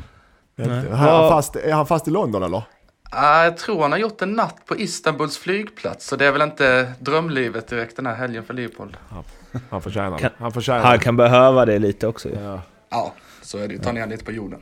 [0.57, 2.63] Är han fast, är han fast i London eller?
[3.13, 6.07] Jag tror han har gjort en natt på Istanbuls flygplats.
[6.07, 8.97] Så det är väl inte drömlivet direkt den här helgen för Liverpool.
[9.71, 10.31] Han förtjänar det.
[10.39, 12.35] Han förtjänar Han kan behöva det lite också ju.
[12.35, 12.63] Ja.
[12.91, 13.81] Ja, så är det ju.
[13.81, 14.61] Ta ner lite på jorden.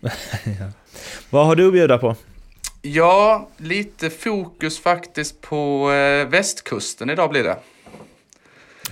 [1.30, 2.16] Vad har du att bjuda på?
[2.82, 7.56] Ja, lite fokus faktiskt på eh, västkusten idag blir det.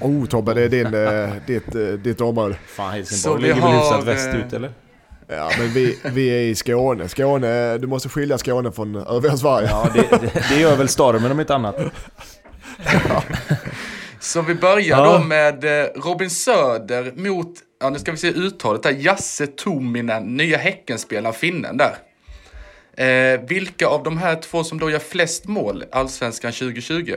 [0.01, 2.59] Oh Tobbe, det är din, eh, ditt, eh, ditt område.
[2.67, 4.73] Fan, Helsingborg ligger väl hyfsat västut eller?
[5.29, 7.09] Ja, men vi, vi är i Skåne.
[7.09, 9.69] Skåne, du måste skilja Skåne från övriga Sverige.
[9.71, 11.77] Ja, det, det, det gör väl stormen om inte annat.
[14.21, 15.19] Så vi börjar Ja.
[15.19, 20.37] då med eh, Robin Söder mot, ja nu ska vi se uttalet där, Jasse Tominen,
[20.37, 21.97] nya Häckenspelaren, finnen där.
[23.07, 27.15] Eh, vilka av de här två som då gör flest mål Allsvenskan 2020?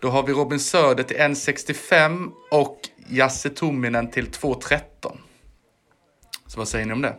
[0.00, 4.80] Då har vi Robin Söder till 1,65 och Jasse Tominen till 2,13.
[6.56, 7.14] Så vad säger ni om det?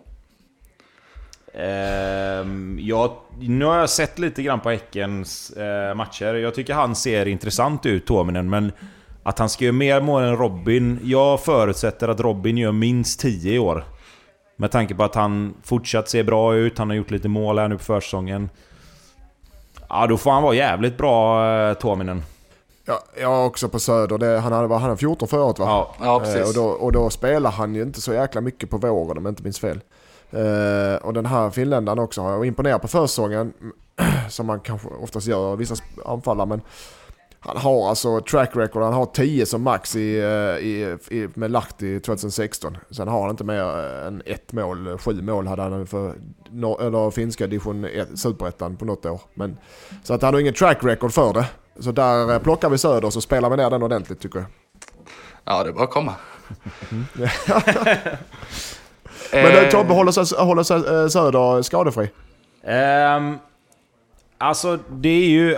[1.53, 6.33] Ehm, uh, ja, nu har jag sett lite grann på Häckens uh, matcher.
[6.33, 8.71] Jag tycker han ser intressant ut, Tuominen, men
[9.23, 10.99] att han ska göra mer mål än Robin.
[11.03, 13.83] Jag förutsätter att Robin gör minst 10 i år.
[14.55, 17.67] Med tanke på att han fortsatt ser bra ut, han har gjort lite mål här
[17.67, 18.49] nu på försäsongen.
[19.89, 22.23] Ja, då får han vara jävligt bra, uh, Tuominen.
[22.87, 24.17] Ja, jag också på Söder.
[24.17, 25.65] Det, han hade, han hade 14 förra året va?
[25.65, 25.95] Ja.
[26.05, 26.47] Ja, Eh, precis.
[26.57, 29.31] och, då, och då spelar han ju inte så jäkla mycket på våren om jag
[29.31, 29.79] inte minns fel.
[30.31, 33.53] Eh, och den här finländaren också har jag imponerat på försäsongen.
[34.29, 36.47] Som man kanske oftast gör, vissa anfallare.
[36.47, 36.61] Men
[37.39, 41.51] han har alltså track record, han har 10 som max i, eh, i, i, med
[41.51, 42.77] Lahti 2016.
[42.91, 43.63] Sen har han inte mer
[44.07, 46.13] än ett mål, sju mål hade han för
[46.79, 49.21] eller finska division 1, superettan på något år.
[49.33, 49.57] Men,
[50.03, 51.45] så att han har ingen track record för det.
[51.79, 54.47] Så där eh, plockar vi Söder så spelar vi ner den ordentligt tycker jag.
[55.45, 56.13] Ja, det är bara att komma.
[59.31, 62.09] Men Eh, Tobbe, håller sig, håller sig eh, Söder skadefri?
[62.63, 63.37] Ehm,
[64.37, 65.57] alltså, det är ju...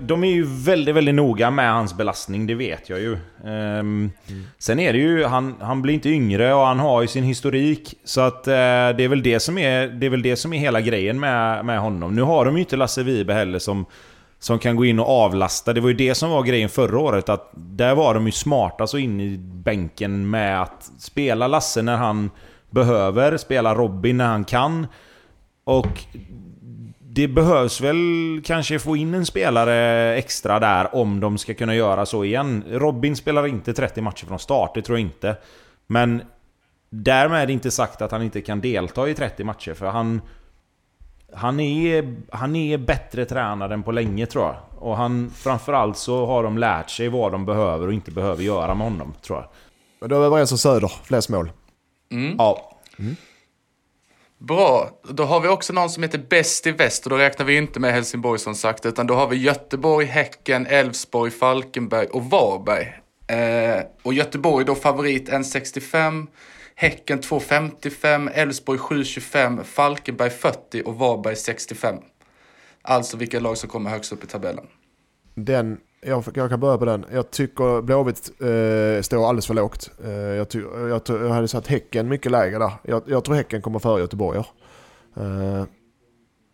[0.00, 3.18] De är ju väldigt, väldigt noga med hans belastning, det vet jag ju.
[3.46, 4.10] Ehm,
[4.58, 5.24] Sen är det ju...
[5.24, 7.94] Han, han blir inte yngre och han har ju sin historik.
[8.04, 10.58] Så att eh, det är väl det som är, det är, väl det som är
[10.58, 12.14] hela grejen med, med honom.
[12.14, 13.86] Nu har de ju inte Lasse Vibe heller som...
[14.42, 15.72] Som kan gå in och avlasta.
[15.72, 17.28] Det var ju det som var grejen förra året.
[17.28, 21.96] Att där var de ju smarta så in i bänken med att spela Lasse när
[21.96, 22.30] han
[22.70, 24.86] behöver, spela Robin när han kan.
[25.64, 26.04] Och
[27.12, 32.06] det behövs väl kanske få in en spelare extra där om de ska kunna göra
[32.06, 32.64] så igen.
[32.68, 35.36] Robin spelar inte 30 matcher från start, det tror jag inte.
[35.86, 36.22] Men
[36.90, 40.20] därmed inte sagt att han inte kan delta i 30 matcher, för han...
[41.34, 44.56] Han är, han är bättre tränad än på länge tror jag.
[44.78, 48.74] Och han, framförallt så har de lärt sig vad de behöver och inte behöver göra
[48.74, 49.48] med honom, tror jag.
[50.00, 51.52] Men då är vi överens om Söder, flest mål.
[52.38, 52.76] Ja.
[54.38, 57.56] Bra, då har vi också någon som heter Bäst i väst och då räknar vi
[57.56, 63.00] inte med Helsingborg som sagt utan då har vi Göteborg, Häcken, Elfsborg, Falkenberg och Varberg.
[63.26, 66.26] Eh, och Göteborg då favorit 1,65,
[66.80, 71.94] Häcken 2,55, Elfsborg 7,25, Falkenberg 40 och Varberg 65.
[72.82, 74.66] Alltså vilka lag som kommer högst upp i tabellen.
[75.34, 77.06] Den, jag, jag kan börja på den.
[77.12, 79.90] Jag tycker Blåvitt eh, står alldeles för lågt.
[80.04, 82.72] Eh, jag, ty, jag, jag hade satt Häcken mycket lägre där.
[82.82, 84.42] Jag, jag tror Häcken kommer före Göteborg.
[85.14, 85.22] Ja.
[85.22, 85.64] Eh,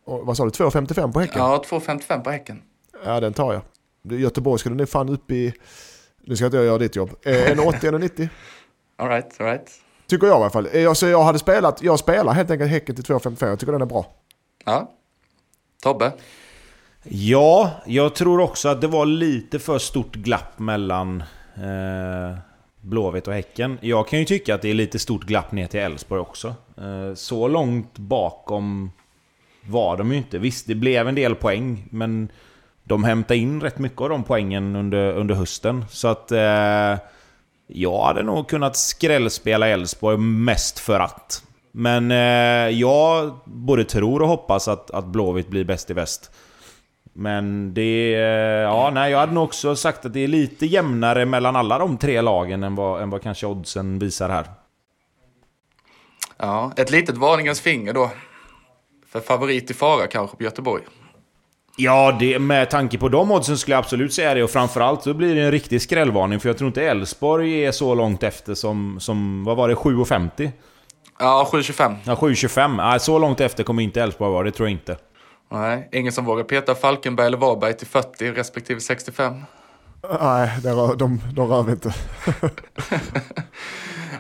[0.07, 1.39] och, vad sa du, 2,55 på Häcken?
[1.39, 2.63] Ja, 2,55 på Häcken.
[3.05, 3.63] Ja, den tar jag.
[4.21, 5.55] Göteborg skulle nu fan upp i...
[6.25, 7.11] Nu ska inte jag göra ditt jobb.
[7.23, 8.29] Eh, en 80 eller 90
[8.97, 9.86] All right, all right.
[10.07, 10.69] Tycker jag i alla fall.
[10.73, 13.49] Eh, Jag, så jag hade spelat, jag spelar helt enkelt Häcken till 2,55.
[13.49, 14.07] Jag tycker den är bra.
[14.65, 14.91] Ja.
[15.83, 16.13] Tobbe?
[17.03, 21.23] Ja, jag tror också att det var lite för stort glapp mellan
[21.57, 22.39] eh,
[22.81, 23.79] Blåvitt och Häcken.
[23.81, 26.55] Jag kan ju tycka att det är lite stort glapp ner till Elfsborg också.
[26.79, 28.91] Eh, så långt bakom
[29.63, 30.39] var de ju inte.
[30.39, 32.29] Visst, det blev en del poäng, men
[32.85, 35.85] de hämtade in rätt mycket av de poängen under, under hösten.
[35.91, 36.33] Så att...
[36.33, 36.95] Eh,
[37.67, 41.43] jag hade nog kunnat skrällspela Elfsborg mest för att.
[41.73, 46.31] Men eh, jag både tror och hoppas att, att Blåvitt blir bäst i väst.
[47.13, 48.15] Men det...
[48.15, 48.21] eh,
[48.61, 51.97] Ja, nej, jag hade nog också sagt att det är lite jämnare mellan alla de
[51.97, 54.47] tre lagen än vad, än vad kanske oddsen visar här.
[56.39, 58.11] Ja, ett litet varningens finger då.
[59.07, 60.83] För favorit i fara kanske på Göteborg.
[61.79, 64.43] Ja, det, med tanke på de oddsen skulle jag absolut säga det.
[64.43, 66.41] Och framförallt så blir det en riktig skrällvarning.
[66.41, 69.01] För jag tror inte Elfsborg är så långt efter som...
[69.01, 69.75] som vad var det?
[69.75, 70.51] 7,50?
[71.19, 71.97] Ja, 7,25.
[72.05, 72.77] Ja, 7,25.
[72.77, 74.45] Nej, så långt efter kommer inte Elfsborg vara.
[74.45, 74.97] Det tror jag inte.
[75.53, 79.43] Nej, ingen som vågar peta Falkenberg eller Varberg till 40 respektive 65.
[80.21, 81.95] Nej, det rör, de, de rör vi inte.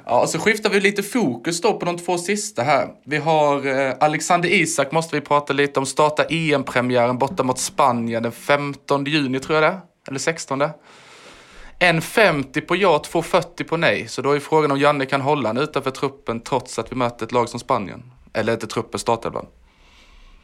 [0.08, 2.88] Ja, så skiftar vi lite fokus då på de två sista här.
[3.04, 5.86] Vi har eh, Alexander Isak måste vi prata lite om.
[5.86, 10.62] Starta EM-premiären borta mot Spanien den 15 juni tror jag det Eller 16.
[10.62, 14.08] 1,50 på ja, 2,40 på nej.
[14.08, 17.26] Så då är frågan om Janne kan hålla han utanför truppen trots att vi möter
[17.26, 18.12] ett lag som Spanien.
[18.32, 19.46] Eller inte truppen, startelvan.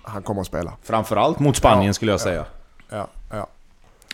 [0.03, 0.73] Han kommer att spela.
[0.83, 2.45] Framförallt mot Spanien skulle jag säga.
[2.89, 3.47] Ja, ja.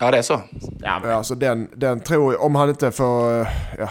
[0.01, 0.41] Ja, det är så.
[0.81, 3.47] Ja, men, Ja, så den, den tror jag, om han inte får, eh,
[3.79, 3.89] ja,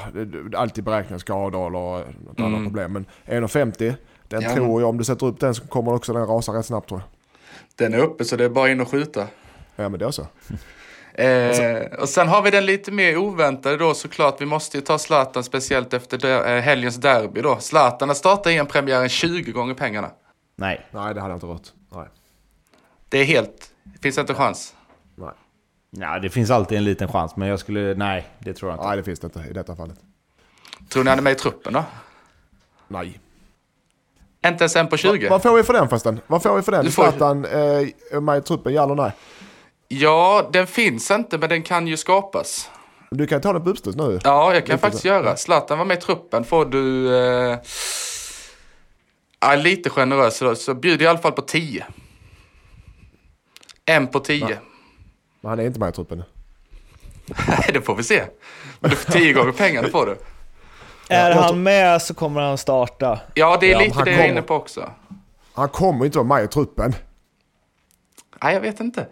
[0.55, 2.93] alltid beräkna skador eller något annat problem.
[2.93, 3.93] Men 1,50,
[4.27, 6.65] den Ja, tror jag, om du sätter upp den så kommer också den rasa rätt
[6.65, 7.09] snabbt tror jag.
[7.75, 9.27] Den är uppe så det är bara in och skjuta.
[9.75, 10.27] Ja men det är så.
[11.13, 14.41] Eh, och sen har vi den lite mer oväntade då såklart.
[14.41, 17.57] Vi måste ju ta Zlatan speciellt efter de, eh, helgens derby då.
[17.59, 20.11] Zlatan har startat en premiären 20 gånger pengarna.
[20.55, 20.85] nej.
[20.91, 21.67] Nej det hade jag inte rört.
[21.95, 22.07] Nej.
[23.09, 24.73] Det är helt, finns inte chans.
[25.97, 26.07] Nej.
[26.13, 27.93] Ja, det finns alltid en liten chans, men jag skulle...
[27.93, 28.87] Nej, det tror jag inte.
[28.87, 29.97] Nej det finns det inte i detta fallet.
[30.89, 31.83] Tror ni han är med i truppen då?
[32.87, 33.19] Nej.
[34.47, 35.29] Inte ens en på 20?
[35.29, 36.19] Vad får vi för den förresten?
[36.27, 36.85] Vad får vi för den?
[36.85, 37.51] Du får- Zlatan eh,
[38.11, 39.11] är med i truppen, ja eller nej?
[39.87, 42.69] Ja, den finns inte men den kan ju skapas.
[43.11, 44.19] Du kan ta den på uppstuds nu.
[44.23, 45.07] Ja, jag kan Lite faktiskt så.
[45.07, 45.35] göra.
[45.35, 46.43] Zlatan var med i truppen.
[46.43, 47.15] Får du...
[47.17, 47.57] Eh,
[49.39, 51.85] ja, lite generös då, så bjuder jag i alla fall på 10.
[53.85, 54.59] En på 10.
[55.47, 56.23] Men han är inte med i truppen.
[57.47, 58.23] Nej, det får vi se.
[58.79, 60.17] Men du får 10 gånger pengarna får du.
[61.09, 63.19] Är han med så kommer han starta.
[63.33, 64.89] Ja, det är Ja, lite han det jag är inne på också.
[65.53, 66.95] Han kommer inte vara med i truppen.
[68.43, 69.07] Nej, jag vet inte.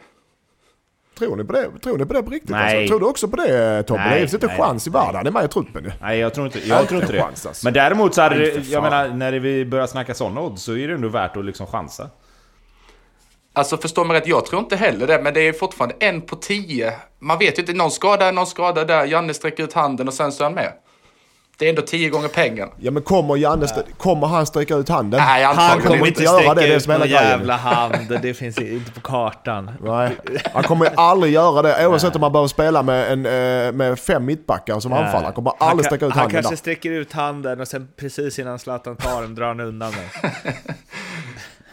[1.17, 2.49] Tror ni på det, tror ni på, det på riktigt?
[2.49, 2.77] Nej.
[2.77, 2.91] Alltså?
[2.91, 4.01] Tror du också på det Tobbe?
[4.01, 5.15] Nej, det finns inte nej, chans i världen.
[5.15, 5.91] Han är med i truppen ju.
[6.01, 7.21] Nej, jag tror inte, jag tror inte det.
[7.21, 7.65] chans, alltså.
[7.65, 10.77] Men däremot så hade Nej, det, jag menar, när vi börjar snacka sådana odds så
[10.77, 12.09] är det ändå värt att liksom chansa.
[13.55, 16.35] Alltså förstå mig rätt, jag tror inte heller det, men det är fortfarande en på
[16.35, 16.93] 10.
[17.19, 20.31] Man vet ju inte, någon skada, någon skada där, Janne sträcker ut handen och sen
[20.31, 20.71] så är han med.
[21.57, 22.71] Det är ändå 10 gånger pengarna.
[22.79, 25.21] Ja men kommer Janne, st- kommer han sträcka ut handen?
[25.25, 26.23] Nej, Han kommer inte.
[26.23, 27.23] göra det, det är som hela grejen.
[27.23, 28.19] jävla hand.
[28.21, 29.71] Det finns inte på kartan.
[29.83, 30.17] Nej,
[30.53, 31.87] han kommer aldrig göra det.
[31.87, 35.23] Oavsett om man behöver spela med, en, eh, med fem mittbackar som anfallare.
[35.23, 36.57] Han kommer Han aldrig sträcka ut Han handen kanske där.
[36.57, 40.31] sträcker ut handen och sen precis innan Zlatan tar den drar han undan den.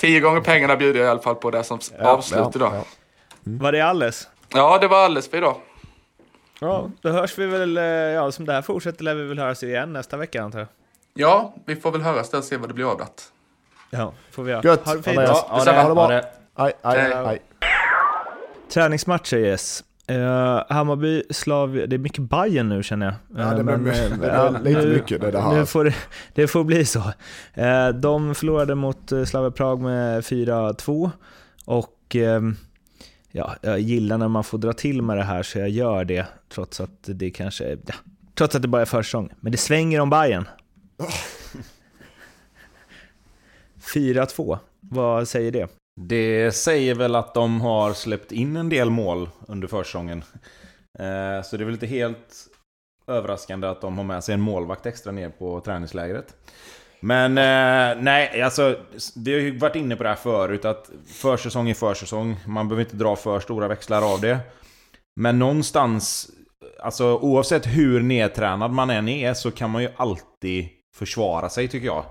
[0.03, 2.73] 10 gånger pengarna bjuder jag i alla fall på det som avslut idag.
[2.75, 2.85] ja.
[3.43, 4.29] Var det alles?
[4.49, 5.57] Ja, det var alldeles för idag.
[6.61, 9.63] Ja, då hörs vi väl, eh, ja som det här fortsätter lär vi väl höras
[9.63, 10.69] igen nästa vecka antar jag.
[11.15, 13.07] Ja, vi får väl höras där och se vad det blir av det.
[13.91, 14.63] Ja, får vi göra.
[14.65, 15.17] Gött, Ha det fint.
[15.17, 16.09] Ja, det, Ha det bra.
[16.09, 17.23] nej, Hej.
[17.25, 17.43] nej.
[18.73, 19.85] Träningsmatcher yes.
[20.11, 23.15] Uh, Hammarby, Slavia, det är mycket Bayern nu känner jag.
[23.47, 25.65] Ja, det Eh, men, eh, det blir ja, lite nu- mycket, det det här.
[25.65, 25.95] Får det,
[26.35, 26.99] det får bli så.
[27.55, 31.11] Eh, de förlorade mot uh, Slavia Prag med 4-2
[31.65, 32.57] och ehm,
[33.31, 36.27] ja, jag gillar när man får dra till med det här så jag gör det
[36.49, 37.95] trots att det kanske är, ja,
[38.35, 39.33] trots att det bara är försäsong.
[39.41, 40.49] Men det svänger om Bayern.
[43.95, 45.69] 4-2, vad säger det?
[46.01, 50.25] Det säger väl att de har släppt in en del mål under försäsongen.
[50.99, 52.49] Eh, så det är väl inte helt
[53.07, 56.37] överraskande att de har med sig en målvakt extra ner på träningslägret.
[57.01, 58.77] Men eh, nej, alltså
[59.17, 62.37] vi har ju varit inne på det här förut att försäsong är försäsong.
[62.47, 64.39] Man behöver inte dra för stora växlar av det.
[65.21, 66.31] Men någonstans,
[66.81, 71.87] alltså oavsett hur nedtränad man än är så kan man ju alltid försvara sig tycker
[71.87, 72.05] jag.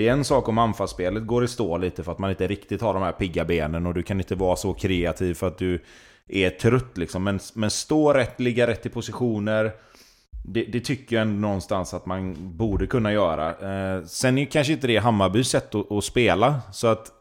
[0.00, 2.80] Det är en sak om anfallsspelet går i stå lite för att man inte riktigt
[2.80, 5.82] har de här pigga benen och du kan inte vara så kreativ för att du
[6.28, 7.24] är trött liksom.
[7.24, 9.72] Men, men stå rätt, ligga rätt i positioner.
[10.44, 13.48] Det, det tycker jag ändå någonstans att man borde kunna göra.
[13.48, 16.60] Eh, sen är kanske inte det Hammarbys sätt att, att spela.
[16.72, 17.12] Så att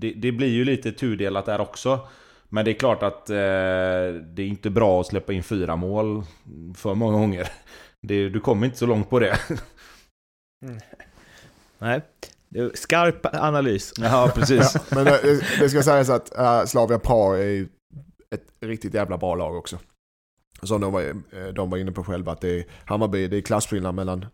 [0.00, 2.00] det, det blir ju lite tudelat där också.
[2.48, 6.24] Men det är klart att eh, det är inte bra att släppa in fyra mål
[6.76, 7.48] för många gånger.
[8.02, 9.38] Det, du kommer inte så långt på det.
[10.66, 10.78] Mm.
[11.80, 12.02] Nej,
[12.74, 13.92] skarp analys.
[13.98, 14.76] Ja, precis.
[14.90, 17.68] Men eh, det, det ska sägas att uh, Slavia Prag är ju
[18.34, 19.78] ett riktigt jävla bra lag också.
[20.62, 23.40] Som de var, eh, de var inne på själva, att det är Hammarby, det är
[23.40, 24.26] klasskillnad mellan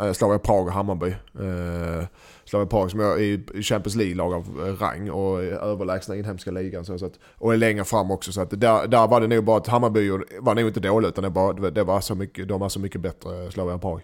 [0.00, 1.14] uh, Slavia Prag och Hammarby.
[1.40, 2.04] Uh,
[2.44, 6.84] Slavia Prag som är i Champions League-lag av eh, rang och är överlägsna inhemska ligan.
[6.84, 8.32] Så, att, och är längre fram också.
[8.32, 11.24] Så att där, där var det nog bara att Hammarby var nog inte dåligt utan
[11.24, 14.02] det var, det var så mycket, de var så mycket bättre, eh, Slavia Prag.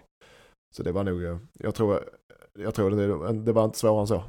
[0.75, 2.03] Så det var nog, eh, jag tror,
[2.57, 4.23] jag tror det, det var inte svårare än så.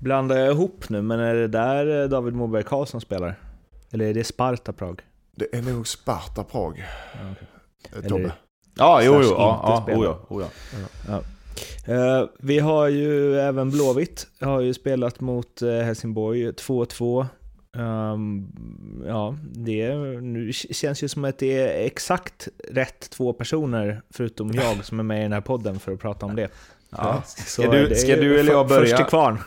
[0.00, 3.38] Blandar jag ihop nu, men är det där eh, David Moberg Karlsson spelar?
[3.90, 5.00] Eller är det Sparta Prag?
[5.36, 6.84] Det är nog Sparta Prag.
[7.14, 7.98] Ja, okej.
[8.02, 8.22] eh, Tobbe.
[8.24, 8.32] Eller-
[8.76, 9.34] Ja, jo, jo.
[9.38, 10.12] Ja, ja,
[11.08, 11.22] ja.
[11.94, 17.26] Eh, vi har ju även Blåvitt, har ju spelat mot Helsingborg 2-2.
[17.76, 18.52] Um,
[19.06, 24.84] ja, det nu känns ju som att det är exakt rätt två personer, förutom jag,
[24.84, 26.48] som är med i den här podden för att prata om det.
[26.96, 27.22] Ja.
[27.26, 28.80] Ska, du, ska du eller jag börja?
[28.80, 29.38] Först till kvarn.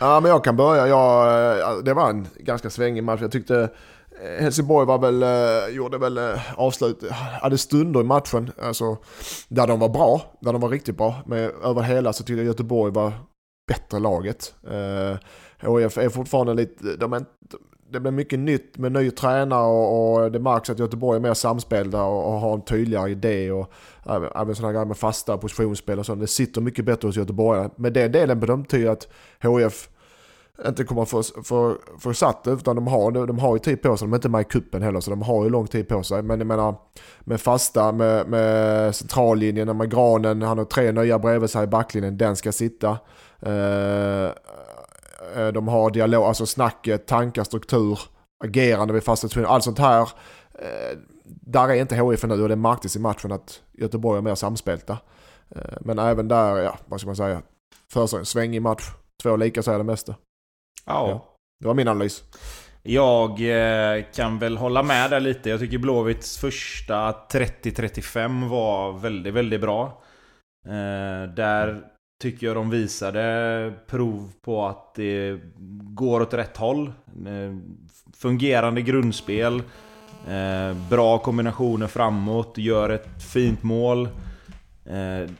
[0.00, 0.86] Ja, men jag kan börja.
[0.86, 3.20] Jag, det var en ganska svängig match.
[3.20, 3.68] Jag tyckte
[4.22, 7.04] eh, Helsingborg var väl, eh, gjorde väl eh, avslut,
[7.42, 8.96] hade stunder i matchen, alltså,
[9.48, 11.14] där de var bra, där de var riktigt bra.
[11.26, 13.12] Men över hela så tyckte jag Göteborg var
[13.68, 14.54] bättre laget.
[14.70, 15.18] Eh,
[15.70, 17.24] HIF är fortfarande lite, de är,
[17.92, 21.34] det blir mycket nytt med ny tränare och, och det märks att Göteborg är mer
[21.34, 23.72] samspelda och, och har en tydligare idé och
[24.06, 26.20] även, sådana grejer med fasta positionsspel och sånt.
[26.20, 27.68] Det sitter mycket bättre hos Göteborg.
[27.76, 29.08] Men den delen betyder att
[29.40, 29.88] HIF
[30.66, 33.96] inte kommer få, få, få satt det, utan de har, de har ju tid på
[33.96, 34.06] sig.
[34.06, 36.22] De är inte med i kuppen heller, så de har ju lång tid på sig.
[36.22, 36.74] Men jag menar,
[37.20, 42.18] med fasta, med, med centrallinjen, med Granen, han har tre nya bredvid sig i backlinjen,
[42.18, 42.90] den ska sitta.
[43.46, 44.30] Uh,
[45.52, 48.00] de har dialog, alltså snacket, tankar, struktur,
[48.44, 50.08] agerande vid fasta situationer, allt sånt här.
[50.52, 50.98] Eh,
[51.40, 54.98] där är inte HIF nu och det märktes i matchen att Göteborg är mer samspelta.
[55.56, 57.42] Uh, men även där, ja, vad ska man säga,
[57.92, 58.82] för en svängig match.
[59.22, 60.14] Två lika säger det mesta.
[60.86, 61.08] Ja.
[61.08, 61.26] Ja.
[61.60, 62.24] Det var min analys.
[62.82, 65.50] Jag eh, kan väl hålla med där lite.
[65.50, 70.02] Jag tycker Blåvitts första 30-35 var väldigt, väldigt bra.
[70.66, 71.82] Eh, där
[72.22, 75.40] tycker jag de visade prov på att det
[75.82, 76.86] går åt rätt håll.
[77.26, 77.56] Eh,
[78.16, 79.62] fungerande grundspel.
[80.28, 84.08] Eh, bra kombinationer framåt, gör ett fint mål.
[84.86, 85.30] Eh,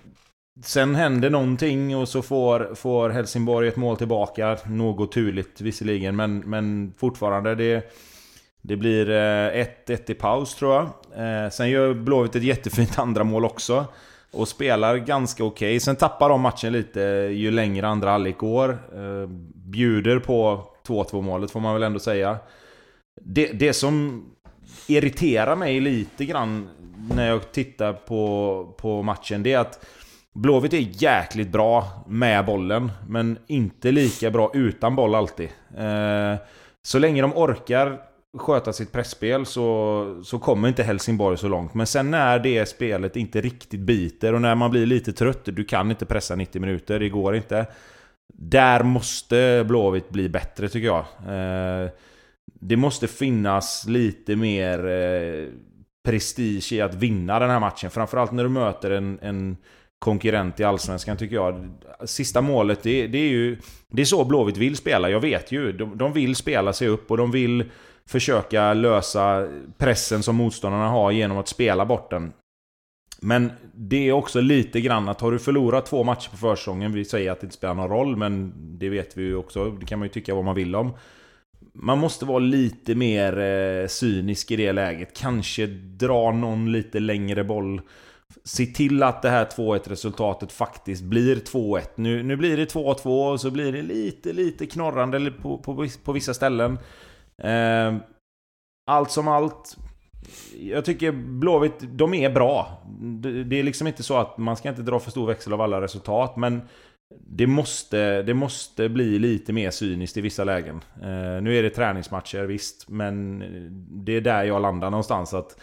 [0.63, 4.59] sen händer någonting och så får, får Helsingborg ett mål tillbaka.
[4.67, 7.55] Något turligt visserligen, men, men fortfarande.
[7.55, 7.93] Det,
[8.63, 10.85] det blir eh, 1-1 i paus tror jag.
[11.45, 13.87] Eh, sen gör Blåvitt ett jättefint andra mål också.
[14.33, 15.69] Och spelar ganska okej.
[15.69, 15.81] Okay.
[15.81, 17.01] Sen tappar de matchen lite
[17.33, 18.71] ju längre andra halvlek går.
[18.71, 22.39] Eh, bjuder på 2-2 målet får man väl ändå säga.
[23.21, 24.25] Det, det som
[24.87, 26.69] irriterar mig lite grann
[27.11, 29.87] när jag tittar på, på matchen, det är att
[30.33, 35.49] Blåvitt är jäkligt bra med bollen, men inte lika bra utan boll alltid.
[35.79, 36.35] Eh,
[36.83, 38.01] så länge de orkar
[38.39, 41.75] sköta sitt pressspel så, så kommer inte Helsingborg så långt.
[41.75, 45.65] Men sen när det spelet inte riktigt biter och när man blir lite trött, du
[45.65, 47.67] kan inte pressa 90 minuter, det går inte.
[48.35, 51.05] Där måste Blåvitt bli bättre tycker jag.
[51.29, 51.91] Eh,
[52.61, 55.49] det måste finnas lite mer eh,
[56.05, 57.91] prestige i att vinna den här matchen.
[57.91, 59.57] Framförallt när du möter en, en
[59.99, 61.71] konkurrent i Allsvenskan tycker jag.
[62.05, 63.59] Sista målet, det, det, är ju...
[63.89, 65.73] Det är så Blåvitt vill spela, jag vet ju.
[65.73, 67.65] De, de vill spela sig upp och de vill
[68.07, 72.33] försöka lösa pressen som motståndarna har genom att spela bort den.
[73.23, 77.05] Men det är också lite grann att har du förlorat två matcher på försäsongen, vi
[77.05, 79.99] säger att det inte spelar någon roll, men det vet vi ju också, det kan
[79.99, 80.93] man ju tycka vad man vill om.
[81.73, 85.17] Man måste vara lite mer eh, cynisk i det läget.
[85.17, 87.81] Kanske dra någon lite längre boll
[88.45, 91.81] Se till att det här 2-1 resultatet faktiskt blir 2-1.
[91.95, 96.13] Nu, nu blir det 2-2 och så blir det lite, lite knorrande på, på, på
[96.13, 96.79] vissa ställen.
[97.43, 97.97] Eh,
[98.87, 99.77] allt som allt.
[100.61, 102.83] Jag tycker Blåvitt, de är bra.
[103.01, 105.61] Det, det är liksom inte så att man ska inte dra för stor växel av
[105.61, 106.63] alla resultat, men
[107.19, 110.81] det måste, det måste bli lite mer cyniskt i vissa lägen.
[111.03, 113.39] Eh, nu är det träningsmatcher, visst, men
[114.05, 115.35] det är där jag landar någonstans.
[115.35, 115.57] att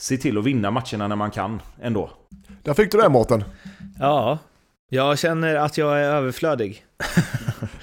[0.00, 2.10] se till att vinna matcherna när man kan ändå.
[2.62, 3.44] Där fick du det Mårten.
[3.98, 4.38] Ja,
[4.88, 6.84] jag känner att jag är överflödig.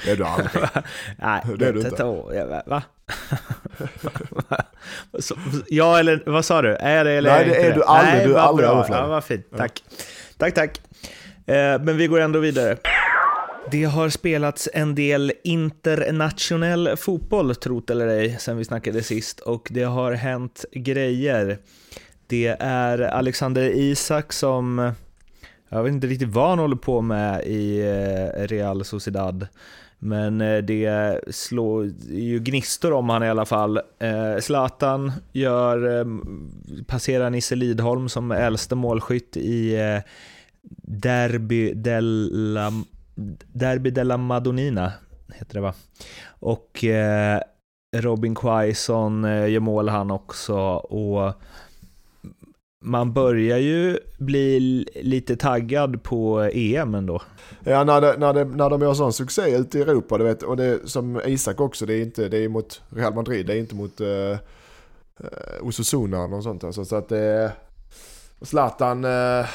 [0.05, 0.63] Det är du aldrig.
[1.17, 2.03] Nej, det är du inte.
[2.65, 2.83] Va?
[5.67, 6.75] ja, eller vad sa du?
[6.75, 8.15] Är det eller Nej, det är, är du aldrig.
[8.15, 9.03] Nej, du är aldrig överflödig.
[9.03, 9.45] Ja, vad fint.
[9.57, 9.83] Tack.
[10.37, 10.81] Tack, tack.
[11.47, 12.77] Eh, men vi går ändå vidare.
[13.71, 19.67] Det har spelats en del internationell fotboll, trot eller ej, sen vi snackade sist och
[19.71, 21.57] det har hänt grejer.
[22.27, 24.91] Det är Alexander Isak som,
[25.69, 29.47] jag vet inte riktigt vad han håller på med i eh, Real Sociedad.
[29.99, 33.77] Men eh, det slår ju gnistor om han i alla fall.
[33.77, 36.05] Eh, Zlatan gör, eh,
[36.87, 39.77] passerar Nisse Lidholm som äldste målskytt i
[40.81, 42.71] Derby della,
[43.53, 44.91] Derby della Madonnina,
[45.33, 45.73] heter det va?
[46.27, 47.41] Och eh,
[47.95, 50.55] Robin Quaison eh, gör mål han också.
[50.75, 51.33] och
[52.81, 57.21] man börjar ju bli lite taggad på EM ändå.
[57.63, 60.43] Ja, när, det, när, det, när de gör sån succé ute i Europa, du vet,
[60.43, 63.57] och det som Isak också, det är inte, det är mot Real Madrid, det är
[63.57, 64.37] inte mot eh, uh,
[65.61, 66.63] Osasuna och sånt.
[66.63, 67.51] Alltså, så att det...
[68.41, 69.45] Zlatan, Eh,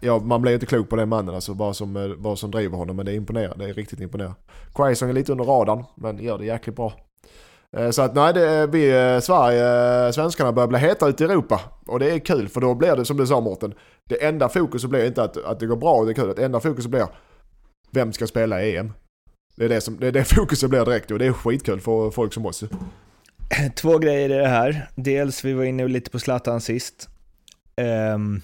[0.00, 2.76] ja, man blir inte klok på den mannen, alltså vad som, eh, vad som driver
[2.76, 2.96] honom.
[2.96, 4.36] Men det är imponerande, det är riktigt imponerande.
[4.74, 6.92] Quaison är lite under radarn, men gör det jäkligt bra.
[7.76, 8.90] Eh, så att nej, det, eh, vi
[9.22, 11.60] Sverige, svenskarna börjar bli heta ute i Europa.
[11.86, 13.74] Och det är kul för då blir det som du sa Mårten.
[14.08, 16.32] Det enda fokuset blir inte att, att det går bra och det är kul.
[16.36, 17.06] Det enda fokuset blir
[17.90, 18.92] vem ska spela i EM?
[19.56, 22.10] Det är det, som, det är det fokuset blir direkt och det är skitkul för
[22.10, 22.64] folk som oss.
[23.76, 24.88] Två grejer i det här.
[24.94, 27.08] Dels, vi var inne lite på Zlatan sist.
[28.14, 28.42] Um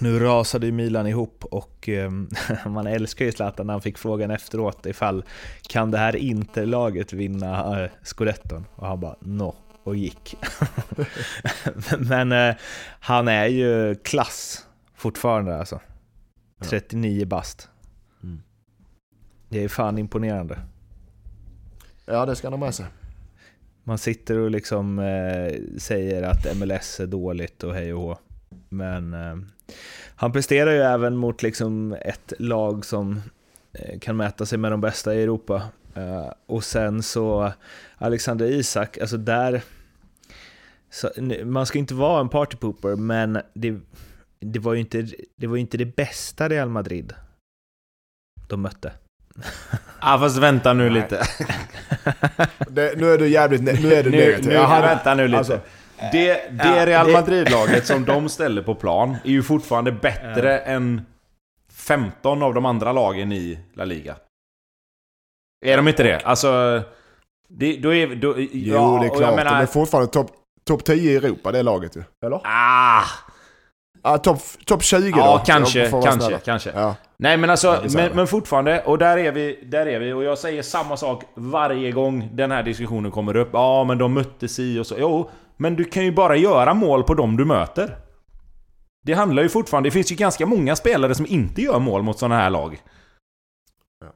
[0.00, 2.28] nu rasade ju Milan ihop och ehm,
[2.66, 5.24] man älskar ju Zlatan när han fick frågan efteråt ifall
[5.62, 8.66] kan det här Interlaget vinna uh, Scudetton?
[8.74, 10.36] Och han bara no och gick.
[11.98, 12.54] Men eh,
[13.00, 15.80] han är ju klass fortfarande alltså.
[16.60, 17.68] 39 bast.
[18.22, 18.42] Mm.
[19.48, 20.58] Det är fan imponerande.
[22.06, 22.86] Ja, det ska han ha med sig.
[23.84, 28.18] Man sitter och liksom eh, säger att MLS är dåligt och hej och hå.
[28.68, 29.36] Men eh,
[30.16, 33.22] han presterar ju även mot liksom ett lag som
[33.72, 35.62] eh, kan mäta sig med de bästa i Europa.
[35.94, 37.52] Eh, och sen så
[37.96, 39.62] Alexander Isak, alltså där...
[40.90, 43.76] Så, nu- man ska inte vara en partypooper, men det,
[44.40, 45.06] det, var ju inte,
[45.36, 47.12] det var ju inte det bästa Real Madrid
[48.48, 48.92] de mötte.
[50.00, 51.22] Ah, fast vänta nu lite.
[52.68, 54.48] Det, nu är du jävligt ne- nu är du nu, negativ.
[54.48, 55.38] nu, han- vänta nu lite.
[55.38, 55.60] alltså,
[56.12, 60.58] det det ja, Real det- Madrid-laget som de ställer på plan är ju fortfarande bättre
[60.58, 61.02] än
[61.72, 64.16] 15 av de andra lagen i La Liga.
[65.66, 66.20] Är de inte det?
[66.24, 66.82] Alltså...
[67.50, 69.36] Det, då är, då, Jo, ja, det är klart.
[69.36, 70.30] Menar, De är fortfarande topp
[70.66, 72.02] top 10 i Europa, det laget ju.
[72.26, 72.40] Eller?
[72.44, 73.02] ah,
[74.02, 75.18] Ja, topp top 20 då.
[75.18, 76.70] ja, kanske, kanske, kanske.
[76.74, 76.94] Ja.
[77.16, 80.24] Nej men alltså, Ja, men, men fortfarande, och där är, vi, där är vi, och
[80.24, 83.48] jag säger samma sak varje gång den här diskussionen kommer upp.
[83.52, 84.94] Ja, men de mötte si och så.
[84.98, 87.96] Jo, men du kan ju bara göra mål på dem du möter.
[89.04, 92.18] Det handlar ju fortfarande, det finns ju ganska många spelare som inte gör mål mot
[92.18, 92.82] sådana här lag.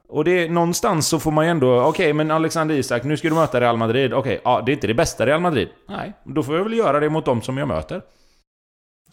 [0.09, 3.35] Och det, någonstans så får man ju ändå, okej men Alexander Isak, nu ska du
[3.35, 4.13] möta Real Madrid.
[4.13, 5.69] Okej, ja det är inte det bästa Real Madrid.
[5.87, 8.01] Nej, då får jag väl göra det mot dem som jag möter.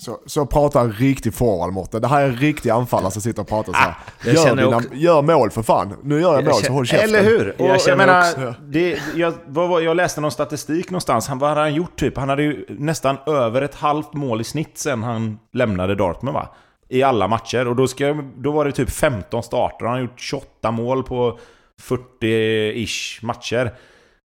[0.01, 2.03] Så, så pratar en riktig forward Mårten.
[2.03, 3.95] Det här är en riktig anfallare som sitter och pratar så här.
[4.25, 5.97] jag Gör, dina, också- gör mål för fan.
[6.03, 7.09] Nu gör jag Jag mål så känner- håll käften.
[7.09, 7.49] Eller hur?
[7.49, 11.29] Och Jag jag, känner menar, också- det, jag, vad, jag läste någon statistik någonstans.
[11.29, 12.17] Han, vad hade han gjort typ?
[12.17, 16.49] Han hade ju nästan över ett halvt mål i snitt sen han lämnade Dortmund va?
[16.89, 17.69] I alla matcher.
[17.69, 19.85] Och då, ska, då var det typ 15 starter.
[19.87, 21.39] Han har gjort 28 mål på
[21.83, 23.75] 40-ish matcher.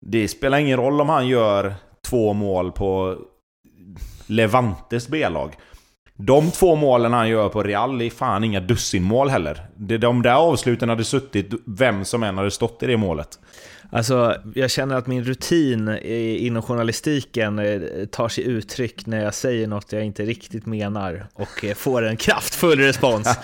[0.05, 1.76] Det spelar ingen roll om han gör
[2.09, 3.15] två mål på
[4.28, 5.56] Levantes B-lag.
[6.16, 9.68] De två målen han gör på Real är fan inga dussinmål heller.
[9.76, 13.40] De där avsluten hade suttit vem som än hade stått i det målet.
[13.90, 17.82] Alltså, jag känner att min rutin inom journalistiken eh,
[18.12, 22.18] tar sig uttryck när jag säger något jag inte riktigt menar och eh, får en
[22.18, 23.28] kraftfull respons.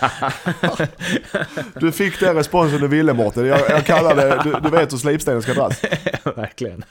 [1.79, 3.45] Du fick den responsen du ville Mårten.
[3.45, 5.81] Jag, jag kallar det, du, du vet hur slipstenen ska dras.
[6.35, 6.85] Verkligen.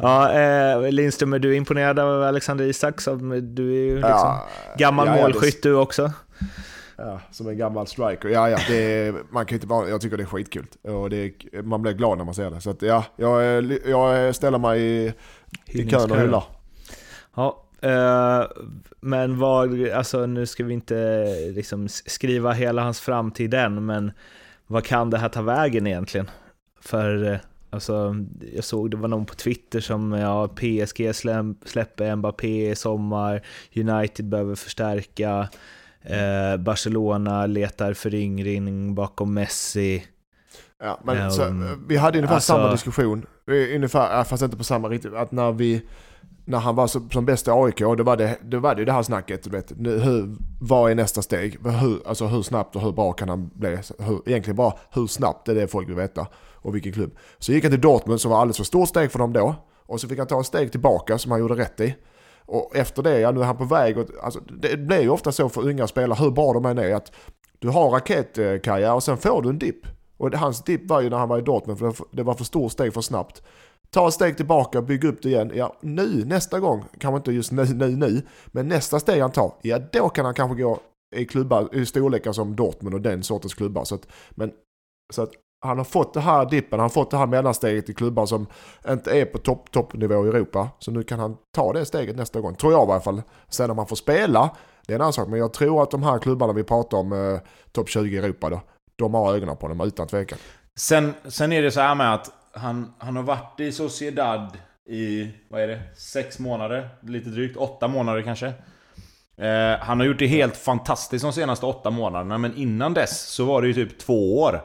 [0.00, 3.00] Ja, eh, Lindström, är du imponerad av Alexander Isak?
[3.00, 6.12] Som, du är ju liksom Ja, gammal målskytt du också.
[6.96, 8.28] Ja, som en gammal striker.
[8.28, 10.66] Ja, ja, det är, man kan inte bara, jag tycker det är skitkul.
[10.82, 12.60] Och det är, man blir glad när man ser det.
[12.60, 15.12] Så att, ja, jag, jag ställer mig i,
[15.66, 16.44] i kön och hyllar.
[17.34, 18.44] Ja, eh,
[19.00, 21.24] men vad, alltså nu ska vi inte
[21.54, 24.12] liksom skriva hela hans framtid än, men
[24.66, 26.30] vad kan det här ta vägen egentligen?
[26.80, 27.38] För eh,
[27.70, 28.16] alltså,
[28.54, 31.14] jag såg det var någon på Twitter som, ja, PSG
[31.64, 33.42] släpper Mbappé i sommar,
[33.74, 35.48] United behöver förstärka,
[36.06, 40.04] eh, Barcelona letar föryngring bakom Messi.
[40.82, 43.26] Ja, men Ja, så, um, vi hade ungefär alltså- samma diskussion.
[43.74, 45.14] Ungefär, fast inte på samma riktigt.
[45.14, 45.82] Att när vi...
[46.48, 48.84] När han var som, som bäst i AIK, då var det, då var det ju
[48.84, 49.46] det här snacket.
[49.46, 51.58] Vet, nu, hur, vad är nästa steg?
[51.66, 53.78] Hur, alltså hur snabbt och hur bra kan han bli?
[53.98, 56.26] Hur, egentligen bara hur snabbt, det är det folk vill veta.
[56.54, 57.16] Och vilken klubb.
[57.38, 59.54] Så gick han till Dortmund som var alldeles för stort steg för dem då.
[59.86, 61.94] Och så fick han ta ett steg tillbaka som han gjorde rätt i.
[62.46, 63.98] Och efter det, ja nu är han på väg.
[63.98, 66.94] Och, alltså, det blir ju ofta så för unga spelare, hur bra de än är,
[66.94, 67.12] att
[67.58, 69.86] du har raketkarriär och sen får du en dipp.
[70.16, 72.72] Och hans dipp var ju när han var i Dortmund, för det var för stort
[72.72, 73.42] steg för snabbt.
[73.90, 75.52] Ta ett steg tillbaka, bygg upp det igen.
[75.54, 79.52] Ja, nu, nästa gång, kanske inte just nu, nu, nu, men nästa steg han tar,
[79.62, 80.78] ja då kan han kanske gå
[81.16, 83.84] i klubbar, i storlekar som Dortmund och den sortens klubbar.
[83.84, 84.52] Så att, men,
[85.12, 85.30] så att
[85.60, 88.46] han har fått det här dippen, han har fått det här mellansteget i klubbar som
[88.88, 90.68] inte är på topp, toppnivå i Europa.
[90.78, 93.22] Så nu kan han ta det steget nästa gång, tror jag i alla fall.
[93.48, 94.50] Sen om han får spela,
[94.86, 95.28] det är en annan sak.
[95.28, 97.40] Men jag tror att de här klubbarna vi pratar om, eh,
[97.72, 98.60] topp 20 i Europa då,
[98.96, 100.38] de har ögonen på honom utan tvekan.
[100.78, 105.30] Sen, sen är det så här med att han, han har varit i Sociedad i,
[105.48, 106.88] vad är det, sex månader?
[107.00, 108.46] Lite drygt, åtta månader kanske.
[109.38, 113.44] Eh, han har gjort det helt fantastiskt de senaste åtta månaderna, men innan dess så
[113.44, 114.60] var det ju typ två år.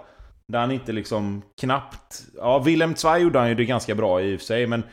[0.52, 2.22] Där han inte liksom knappt...
[2.38, 4.84] Ja, Willem Zweig gjorde han ju det ganska bra i och för sig, men...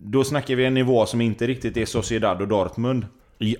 [0.00, 3.06] Då snackar vi en nivå som inte riktigt är Sociedad och Dortmund.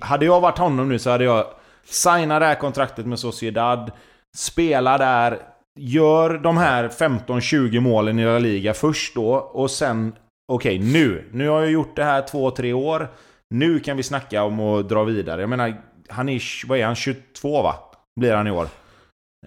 [0.01, 1.45] Hade jag varit honom nu så hade jag
[1.85, 3.91] signat det här kontraktet med Sociedad,
[4.37, 5.39] spela där,
[5.79, 10.13] gör de här 15-20 målen i La Liga först då, och sen...
[10.51, 11.29] Okej, okay, nu.
[11.31, 13.07] Nu har jag gjort det här 2-3 år.
[13.49, 15.41] Nu kan vi snacka om att dra vidare.
[15.41, 17.75] Jag menar, han är, vad är han, 22 va?
[18.19, 18.67] Blir han i år.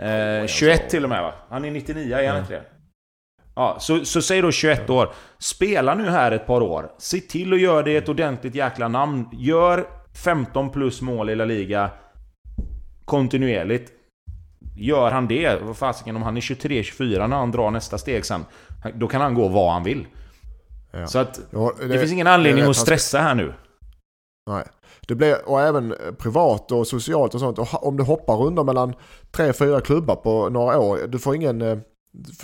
[0.00, 1.34] Eh, 21 till och med va?
[1.48, 2.62] Han är 99, är han inte det?
[3.54, 5.12] Ja, så, så säg då 21 år.
[5.38, 6.92] Spela nu här ett par år.
[6.98, 9.28] Se till att göra det ett ordentligt jäkla namn.
[9.32, 9.86] Gör
[10.24, 11.90] 15 plus mål i La Liga
[13.04, 13.92] kontinuerligt.
[14.76, 18.44] Gör han det, vad fasiken om han är 23-24 när han drar nästa steg sen.
[18.94, 20.06] Då kan han gå vad han vill.
[20.90, 21.06] Ja.
[21.06, 23.54] Så att ja, det, det, finns ingen anledning att stressa här nu.
[24.50, 24.64] Nej.
[25.08, 27.58] Det blir, och även privat och socialt och sånt.
[27.58, 28.94] Och om du hoppar runt mellan
[29.30, 30.98] tre, fyra klubbar på några år.
[31.08, 31.78] Du får ingen, eh,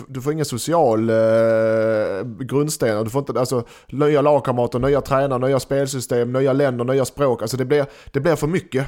[0.07, 3.03] du får ingen social eh, grundsten.
[3.03, 7.41] Du får inte, alltså, nya lagkamrater, nya tränare, nya spelsystem, nya länder, nya språk.
[7.41, 8.87] Alltså det blir, det blir för mycket.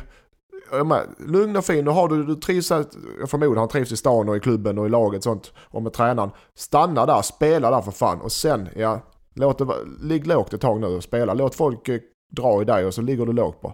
[1.17, 2.71] lugn och fin, nu har du, du trivs,
[3.19, 5.53] jag förmodar han trivs i stan och i klubben och i laget sånt.
[5.59, 6.31] Och med tränaren.
[6.55, 8.21] Stanna där, spela där för fan.
[8.21, 8.99] Och sen, ja,
[9.35, 9.67] låt det,
[10.01, 11.33] ligg lågt ett tag nu och spela.
[11.33, 11.99] Låt folk eh,
[12.31, 13.73] dra i dig och så ligger du lågt på.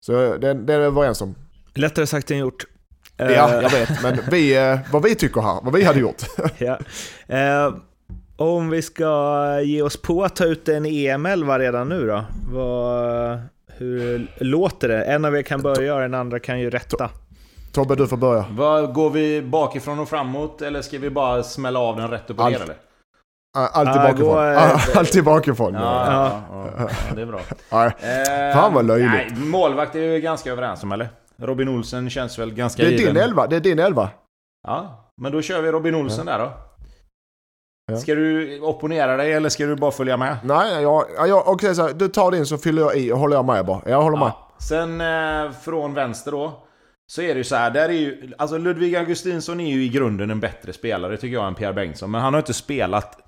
[0.00, 1.34] Så det, det är vi överens om.
[1.74, 2.64] Lättare sagt än gjort.
[3.16, 3.62] Ja, eh.
[3.62, 4.02] jag vet.
[4.02, 6.22] Men vi, eh, vad vi tycker här, vad vi hade gjort.
[6.58, 6.78] ja.
[7.26, 7.74] Eh,
[8.36, 12.24] om vi ska ge oss på att ta ut en EM-11 redan nu då?
[12.52, 15.04] Vad, hur låter det?
[15.04, 17.10] En av er kan börja, den andra kan ju rätta.
[17.72, 18.44] Tobbe, du får börja.
[18.50, 22.40] Vad, går vi bakifrån och framåt eller ska vi bara smälla av den rätt upp
[22.40, 22.76] och ner eller?
[23.56, 24.26] Alltid bakifrån.
[24.28, 25.74] Gå, Alltid bakifrån.
[25.74, 25.80] Ja,
[26.12, 27.40] ja, ja, ja, det är bra.
[27.86, 29.10] Eh, Fan vad löjligt.
[29.10, 31.08] Nej, målvakt är vi ganska överens om eller?
[31.36, 33.14] Robin Olsen känns väl ganska Det är given.
[33.14, 33.46] din elva.
[33.46, 34.08] Det är din elva.
[34.68, 36.52] Ja, men då kör vi Robin Olsen där då.
[37.98, 40.36] Ska du opponera dig eller ska du bara följa med?
[40.44, 43.44] Nej, jag, jag, så här, du tar din så fyller jag i och håller jag
[43.44, 43.80] med bara.
[43.86, 44.32] Jag håller med.
[44.58, 46.62] Sen eh, från vänster då.
[47.12, 49.88] Så är det ju så här, där är ju, alltså Ludvig Augustinsson är ju i
[49.88, 52.10] grunden en bättre spelare tycker jag än Pierre Bengtsson.
[52.10, 53.18] Men han har inte spelat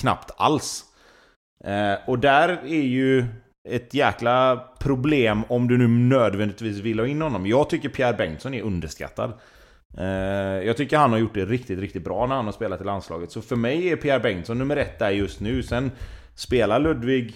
[0.00, 0.84] knappt alls.
[1.64, 3.24] Eh, och där är ju
[3.68, 7.46] ett jäkla problem om du nu nödvändigtvis vill ha in honom.
[7.46, 9.32] Jag tycker Pierre Bengtsson är underskattad.
[9.98, 10.04] Eh,
[10.66, 13.32] jag tycker han har gjort det riktigt, riktigt bra när han har spelat i landslaget.
[13.32, 15.62] Så för mig är Pierre Bengtsson nummer ett där just nu.
[15.62, 15.90] Sen
[16.34, 17.34] spelar Ludvig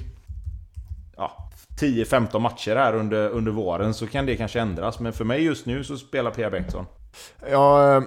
[1.17, 1.51] ja,
[1.81, 5.01] 10-15 matcher här under, under våren så kan det kanske ändras.
[5.01, 6.87] Men för mig just nu så spelar Pierre Bengtsson.
[7.51, 7.97] Ja...
[7.97, 8.03] Eh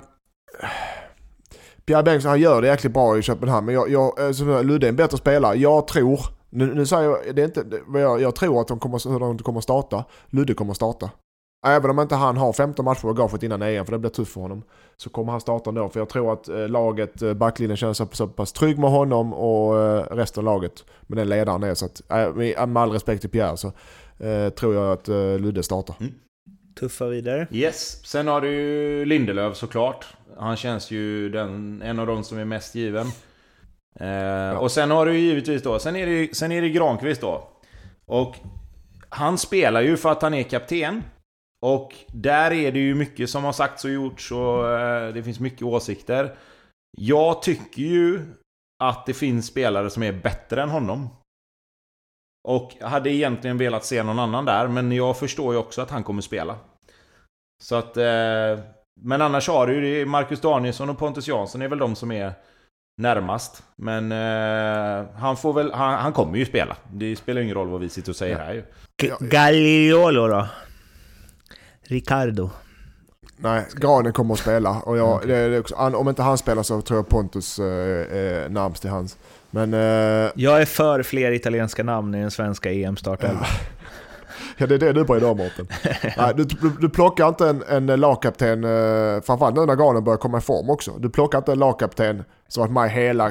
[1.88, 4.90] Pierre Bengtsson han gör det jäkligt bra i Köpenhamn men jag, jag, eh, Ludde är
[4.90, 5.56] en bättre spelare.
[5.58, 6.20] Jag tror,
[6.50, 9.38] nu, nu säger jag, det är inte, jag, jag tror att de kommer, hur de
[9.38, 10.06] kommer starta.
[10.30, 11.10] Ludde kommer starta.
[11.68, 14.34] Även om inte han har 15 matcher på bagaget innan EM, för det blir tufft
[14.34, 14.64] för honom.
[14.98, 18.08] Så kommer han starta ändå, för jag tror att eh, laget, eh, backlinjen känner sig
[18.12, 19.76] så pass trygg med honom och
[20.18, 21.74] resten av laget med den ledaren är.
[21.74, 22.02] Så att,
[22.40, 23.68] med all respekt till Pierre så
[24.20, 25.96] eh, tror jag att eh, Ludde startar.
[26.00, 26.14] Mm.
[26.80, 27.48] Tuffa vidare.
[27.52, 30.06] Yes, sen har du ju Lindelöf såklart.
[30.38, 33.08] Han känns ju den, en av de som är mest given.
[34.00, 34.58] Eh, ja.
[34.58, 37.50] Och sen har du givetvis då, sen är, det, sen är det Granqvist då.
[38.06, 38.36] Och
[39.10, 41.04] han spelar ju för att han är kapten.
[41.62, 45.40] Och där är det ju mycket som har sagts och gjorts och eh, det finns
[45.40, 46.36] mycket åsikter.
[46.98, 48.22] Jag tycker ju
[48.84, 51.10] att det finns spelare som är bättre än honom.
[52.48, 56.04] Och hade egentligen velat se någon annan där, men jag förstår ju också att han
[56.04, 56.56] kommer spela.
[57.64, 57.98] Så att...
[57.98, 58.64] Eh,
[59.02, 62.34] men annars har du ju Marcus Danielsson och Pontus Jansson är väl de som är
[63.02, 63.64] närmast.
[63.76, 65.72] Men eh, han får väl...
[65.72, 66.78] Han, han, kommer ju spela.
[66.94, 68.44] Det spelar ingen roll vad vi sitter och säger ja.
[68.44, 68.64] här ju.
[69.20, 70.48] Gagliolo då?
[71.82, 72.50] Ricardo?
[73.38, 74.82] Nej, Granen kommer att spela.
[74.82, 75.32] Och jag, okay.
[75.32, 78.92] det, det också, om inte han spelar så tror jag Pontus eh, är närmst till
[78.92, 79.18] hans.
[79.58, 83.46] Men, eh, jag är för fler italienska namn i den svenska EM-startelvan.
[84.58, 85.68] Ja, det är det du bryr dig om Mårten.
[86.18, 90.18] Nej, du, du, du, plockar inte en, en lagkapten, eh, framförallt nu när Granen börjar
[90.18, 90.92] komma i form också.
[91.00, 93.30] Du plockar inte en lagkapten som varit med hela,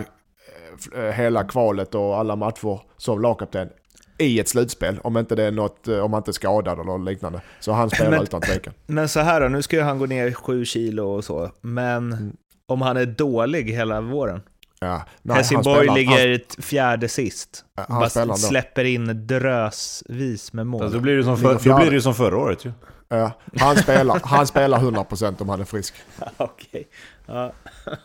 [0.96, 3.68] eh, hela kvalet och alla matcher som lagkapten
[4.18, 4.98] i ett slutspel.
[5.02, 7.40] Om inte det är något, eh, om han inte är skadad eller liknande.
[7.60, 8.74] Så han spelar men, utan tvekan.
[8.86, 11.50] Men så här då, nu ska ju han gå ner 7 kilo och så.
[11.60, 12.36] Men mm.
[12.66, 14.40] om han är dålig hela våren?
[14.80, 17.64] Ja, nej, Helsingborg ligger han, fjärde sist.
[17.88, 20.82] Han Bara släpper in drösvis med mål.
[20.82, 22.72] Alltså, då blir det som, för, då blir det som förra året ju.
[23.08, 25.94] Ja, han, spelar, han spelar 100% om han är frisk.
[26.36, 26.66] Okej.
[26.70, 26.84] Okay.
[27.26, 27.52] Ja.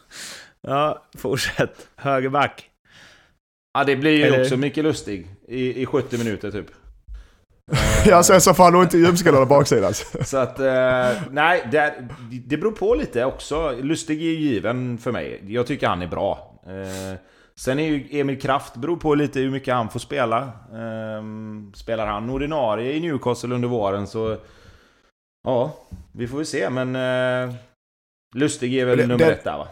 [0.61, 1.87] ja, fortsätt.
[1.95, 2.69] Högerback.
[3.73, 4.41] Ja, det blir ju Eller...
[4.41, 6.67] också mycket lustig i, i 70 minuter typ.
[8.05, 9.93] Ja, sen så får han nog inte ljumskarna baksidan.
[10.21, 11.93] Så att, eh, nej, det,
[12.45, 13.75] det beror på lite också.
[13.81, 15.43] Lustig är ju given för mig.
[15.47, 16.50] Jag tycker han är bra.
[16.67, 17.17] Eh,
[17.55, 20.41] sen är ju Emil Kraft, beror på lite hur mycket han får spela.
[20.73, 21.23] Eh,
[21.73, 24.37] spelar han ordinarie i Newcastle under våren så...
[25.43, 25.73] Ja,
[26.11, 26.95] vi får väl se, men...
[26.95, 27.55] Eh,
[28.35, 29.67] Lustig är väl nummer ett där va?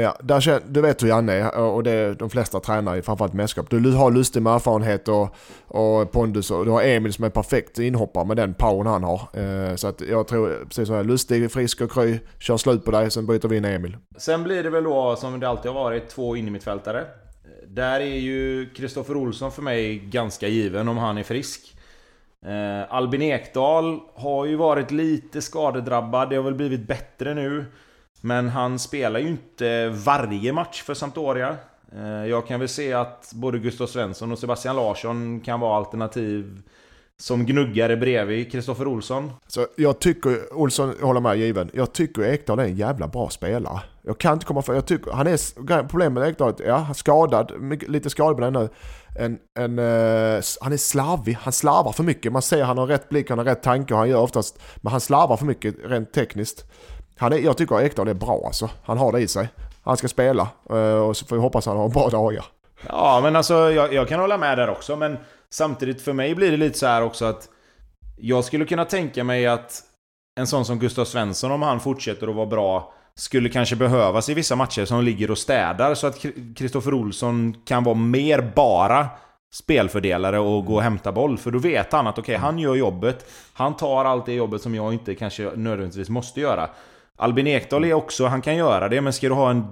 [0.00, 3.32] Ja, där känner, du vet hur Janne är och det är de flesta tränare, framförallt
[3.32, 3.70] mästerskap.
[3.70, 5.36] Du har Lustig med erfarenhet och,
[5.66, 9.20] och pondus och du har Emil som är perfekt inhoppare med den powern han har.
[9.32, 12.90] Eh, så att jag tror, precis som jag, Lustig, frisk och kry, kör slut på
[12.90, 13.96] dig, sen byter vi in Emil.
[14.16, 17.04] Sen blir det väl då, som det alltid har varit, två innermittfältare.
[17.66, 21.74] Där är ju Kristoffer Olsson för mig ganska given om han är frisk.
[22.46, 27.64] Eh, Albin Ekdal har ju varit lite skadedrabbad, det har väl blivit bättre nu.
[28.20, 31.56] Men han spelar ju inte varje match för Sampdoria.
[31.96, 36.62] Eh, jag kan väl se att både Gustav Svensson och Sebastian Larsson kan vara alternativ
[37.20, 39.32] som gnuggare bredvid Kristoffer Olsson.
[39.46, 43.80] Så jag tycker, Olsson håller med given, jag tycker Ekdal är en jävla bra spelare.
[44.02, 46.90] Jag kan inte komma för, jag tycker, han är, problemet med Ekdal, ja, eh, han
[46.90, 47.52] är skadad,
[47.88, 48.68] lite skadad på den nu.
[49.18, 52.32] En, en, uh, han är slarvig, han slarvar för mycket.
[52.32, 54.90] Man ser han har rätt blick, han har rätt tanke och han gör oftast, men
[54.90, 56.64] han slarvar för mycket rent tekniskt.
[57.18, 59.48] Han är, jag tycker Ekdal är bra alltså, han har det i sig.
[59.82, 62.44] Han ska spela eh, och så får vi hoppas han har bra dagar.
[62.88, 65.16] Ja, men alltså jag, jag kan hålla med där också, men
[65.50, 67.48] samtidigt för mig blir det lite så här också att
[68.16, 69.82] jag skulle kunna tänka mig att
[70.40, 74.34] en sån som Gustav Svensson, om han fortsätter att vara bra, skulle kanske behövas i
[74.34, 76.18] vissa matcher som ligger och städar så att
[76.56, 79.06] Kristoffer Olsson kan vara mer bara
[79.54, 81.38] spelfördelare och gå och hämta boll.
[81.38, 83.30] För då vet han att okej, han gör jobbet.
[83.52, 86.70] Han tar allt det jobbet som jag inte kanske nödvändigtvis måste göra.
[87.18, 89.64] Albin Ekdal är också, han kan göra det, men ska du ha en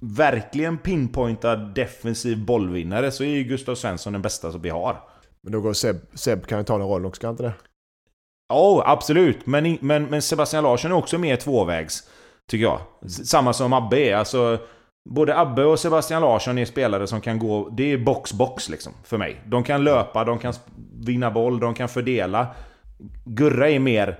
[0.00, 5.00] verkligen pinpointad defensiv bollvinnare så är ju Gustav Svensson den bästa som vi har.
[5.42, 7.52] Men då går Seb, Seb kan ju ta den rollen också, kan inte det?
[8.48, 9.46] Ja, absolut.
[9.46, 12.02] Men, men, men Sebastian Larsson är också mer tvåvägs.
[12.50, 12.80] Tycker jag.
[13.04, 14.16] S- Samma som Abbe är.
[14.16, 14.58] Alltså,
[15.10, 17.68] både Abbe och Sebastian Larsson är spelare som kan gå...
[17.68, 19.40] Det är box-box liksom, för mig.
[19.46, 20.54] De kan löpa, de kan
[21.06, 22.46] vinna boll, de kan fördela.
[23.24, 24.18] Gurra är mer...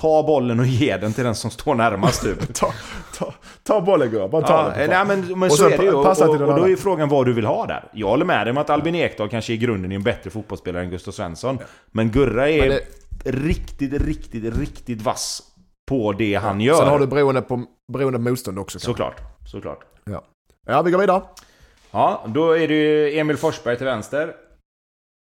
[0.00, 2.54] Ta bollen och ge den till den som står närmast typ.
[2.54, 2.72] Ta,
[3.18, 4.90] ta, ta bollen Gurra, bara ta Ja, den.
[4.90, 5.92] nej, men, men Och så är det ju.
[5.92, 7.84] Och, och, och då är frågan vad du vill ha där.
[7.92, 10.82] Jag håller med dig om att Albin Ekdal kanske i grunden är en bättre fotbollsspelare
[10.84, 11.58] än Gustav Svensson.
[11.90, 15.42] Men Gurra är Men det- riktigt, riktigt, riktigt vass
[15.88, 16.74] på det han gör.
[16.74, 18.78] Sen har du beroende på, beroende på motstånd också.
[18.78, 18.86] kanske.
[18.86, 19.78] Såklart, såklart.
[20.66, 21.22] Ja, vi går vidare.
[21.90, 24.32] Ja, då är det ju Emil Forsberg till vänster.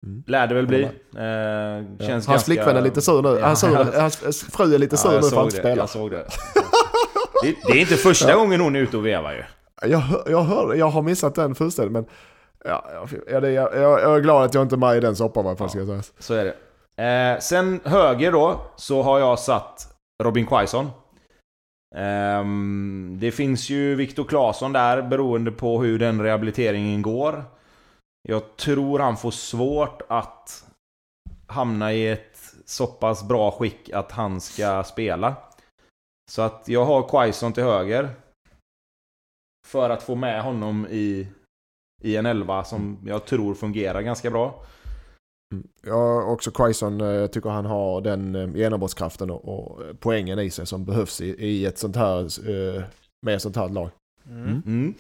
[0.06, 0.24] Mm.
[0.28, 0.84] Lär det väl bli.
[0.84, 0.89] Eh,
[1.24, 1.84] Ja.
[1.99, 2.39] känns Hans ganska...
[2.45, 3.30] flickvän är lite sur nu.
[3.39, 3.45] Ja,
[4.02, 5.62] Hans, hans fru är lite sur Ja, nu för att han inte det.
[5.62, 5.78] spelar.
[5.78, 6.18] Jag såg det.
[7.43, 7.56] det.
[7.68, 9.43] Det är inte första gången hon är ute och vevar ju.
[9.89, 12.06] Jag, hör- jag, hör, jag har missat den fullständigt men
[12.66, 12.86] ja,
[13.30, 15.47] jag, jag, jag, jag är glad att jag inte är med i den soppan i
[15.47, 16.02] alla fall ska jag säga.
[16.20, 17.34] Så är det.
[17.34, 19.88] Eh, sen höger då, så har jag satt
[20.24, 20.89] Robin Quaison.
[21.95, 27.43] Ehm, det finns ju Viktor Claesson där, beroende på hur den rehabiliteringen går.
[28.30, 30.65] Jag tror han får svårt att
[31.47, 35.36] hamna i ett så pass bra skick att han ska spela.
[36.32, 38.09] Så att jag har Quaison till höger.
[39.67, 41.28] För att få med honom i,
[42.03, 44.65] i en elva som jag tror fungerar ganska bra.
[45.82, 49.93] Jag har också Quaison, eh, jag tycker han har den eh, genombrottskraften och, och eh,
[49.99, 52.24] poängen i sig som behövs i, i ett sånt här,
[53.26, 53.89] med ett sånt här lag.
[54.30, 54.61] Mm.
[54.65, 54.93] Mm.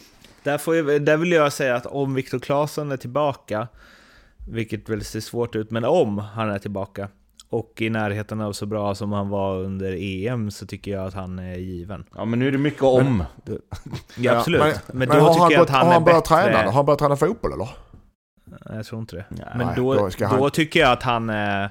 [0.43, 3.67] Där, får jag, där vill jag säga att om Viktor Claesson är tillbaka,
[4.49, 7.07] vilket väl ser svårt ut, men om han är tillbaka
[7.49, 11.13] och i närheten av så bra som han var under EM så tycker jag att
[11.13, 12.05] han är given.
[12.15, 13.23] Ja men nu är det mycket om.
[14.17, 14.61] Ja, absolut.
[14.61, 16.23] men, Men, men då har tycker han, jag gått, att han har är han börjat
[16.29, 16.43] bättre.
[16.43, 16.57] träna?
[16.65, 17.69] Har han börjat träna fotboll eller?
[18.75, 19.25] Jag tror inte det.
[19.29, 21.69] Nej, Men då då, han- då tycker jag att han är...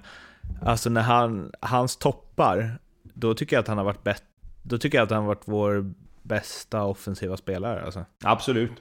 [0.63, 2.79] Alltså när han, hans toppar,
[3.15, 4.25] då tycker jag att han har varit bättre.
[4.63, 5.93] Då tycker jag att han har varit vår
[6.23, 7.83] bästa offensiva spelare.
[7.85, 8.05] Alltså.
[8.25, 8.73] Absolut.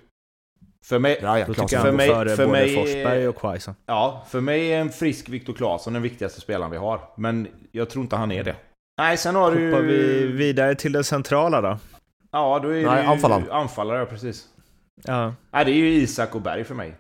[0.86, 3.36] För mig, Ja, ja, Då tycker jag För mig- före för både mig- Forsberg och
[3.36, 3.76] Quaison.
[3.86, 7.02] ja, för mig är en frisk Viktor Claesson den viktigaste spelaren vi har.
[7.18, 8.56] Men jag tror inte han är det.
[8.98, 9.72] Nej, sen har du...
[9.72, 11.78] Hoppar vi vidare till det centrala då?
[12.32, 13.52] Ja, då är Nej, anfallaren.
[13.52, 14.48] Anfallare, precis.
[15.04, 15.34] Ja.
[15.52, 16.96] Nej, det är ju Isak och Berg för mig.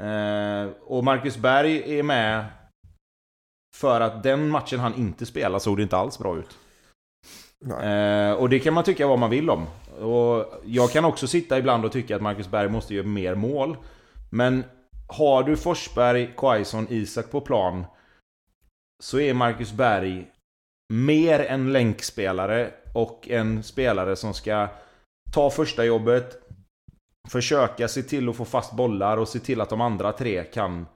[0.00, 2.44] Eh, och Marcus Berg är med
[3.76, 6.58] för att den matchen han inte spelar såg det inte alls bra ut.
[7.66, 9.66] Eh, och det kan man tycka vad man vill om.
[10.00, 13.76] Och jag kan också sitta ibland och tycka att Marcus Berg måste göra mer mål.
[14.30, 14.64] Men
[15.08, 17.84] har du Forsberg, Quaison, Isak på plan
[19.02, 20.28] så är Marcus Berg
[20.92, 24.68] mer en länkspelare och en spelare som ska
[25.34, 26.42] ta första jobbet,
[27.28, 30.86] försöka se till att få fast bollar och se till att de andra tre kan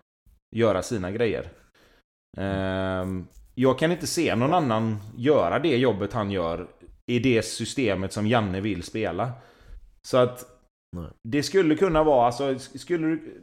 [0.56, 1.48] göra sina grejer.
[2.36, 6.66] Ehm, jag kan inte se någon annan göra det jobbet han gör
[7.07, 9.32] i det systemet som Janne vill spela.
[10.03, 10.44] Så att
[10.96, 11.07] Nej.
[11.22, 13.38] det skulle kunna vara, alltså, skulle du...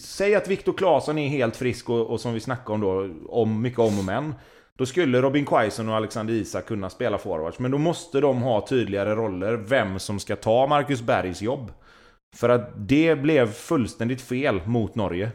[0.00, 3.62] Säg att Viktor Claesson är helt frisk och, och som vi snackade om då, om,
[3.62, 4.34] mycket om och men.
[4.78, 7.58] Då skulle Robin Quaison och Alexander Isak kunna spela forwards.
[7.58, 11.72] Men då måste de ha tydligare roller, vem som ska ta Marcus Bergs jobb.
[12.36, 15.30] För att det blev fullständigt fel mot Norge.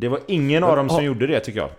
[0.00, 1.70] Det var ingen av dem som gjorde det tycker jag.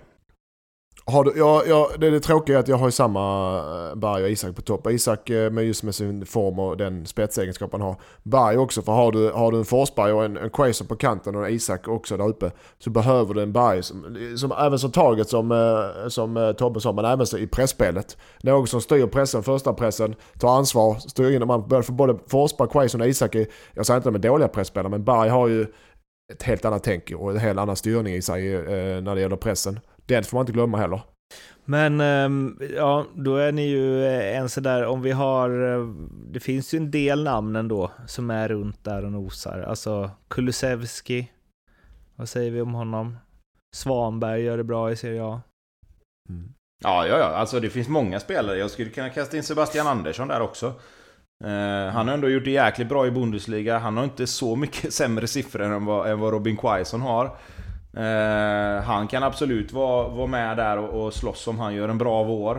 [1.10, 4.24] Har du, ja, ja, det det tråkiga är att jag har ju samma eh, Berg
[4.24, 4.88] och Isak på topp.
[4.88, 7.96] Isak eh, med just med sin form och den spetsegenskap han har.
[8.24, 11.36] Berg också, för har du, har du en Forsberg och en, en Quaison på kanten
[11.36, 14.92] och en Isak också där uppe så behöver du en Berg som, som även som
[14.92, 18.18] taget som, eh, som Tobbe sa, men även så i pressspelet.
[18.42, 23.02] Någon som styr pressen, första pressen, tar ansvar, styr in man för både Forsberg, Quaison
[23.02, 23.36] och Isak.
[23.36, 25.66] Är, jag säger inte att de är dåliga presspelare, men Berg har ju
[26.34, 29.36] ett helt annat tänk och en helt annan styrning i sig eh, när det gäller
[29.36, 29.80] pressen.
[30.08, 31.02] Det får man inte glömma heller.
[31.66, 34.86] Men ehm, ja, då är ni ju eh, ense där.
[34.86, 35.88] Om vi har, eh,
[36.32, 39.60] det finns ju en del namn ändå som är runt där och nosar.
[39.60, 41.32] Alltså Kulusevski,
[42.16, 43.18] vad säger vi om honom?
[43.76, 45.42] Svanberg gör det bra i Serie A.
[46.84, 47.26] Ja, ja, ja.
[47.26, 48.58] Alltså det finns många spelare.
[48.58, 50.66] Jag skulle kunna kasta in Sebastian Andersson där också.
[51.44, 53.78] Eh, han har ändå gjort det jäkligt bra i Bundesliga.
[53.78, 57.38] Han har inte så mycket sämre siffror än vad, än vad Robin Quaison har.
[57.98, 61.98] Eh, han kan absolut vara, vara med där och, och slåss om han gör en
[61.98, 62.56] bra vår.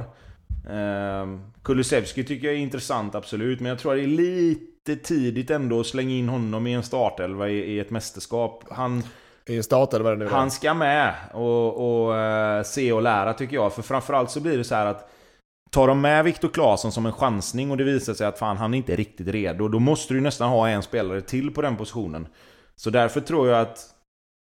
[0.70, 1.26] Eh,
[1.62, 3.61] Kulusevski tycker jag är intressant, absolut.
[3.61, 7.49] Men jag tror det är lite tidigt ändå att slänga in honom i en startelva
[7.49, 8.64] i, i ett mästerskap.
[8.70, 9.03] Han...
[9.47, 10.30] I en start eller vad det nu är.
[10.30, 13.72] Han ska med och, och eh, se och lära tycker jag.
[13.72, 15.11] För framförallt så blir det så här att
[15.70, 18.74] Tar de med Viktor Claesson som en chansning och det visar sig att fan han
[18.74, 19.68] är inte riktigt redo.
[19.68, 22.26] Då måste du nästan ha en spelare till på den positionen.
[22.76, 23.95] Så därför tror jag att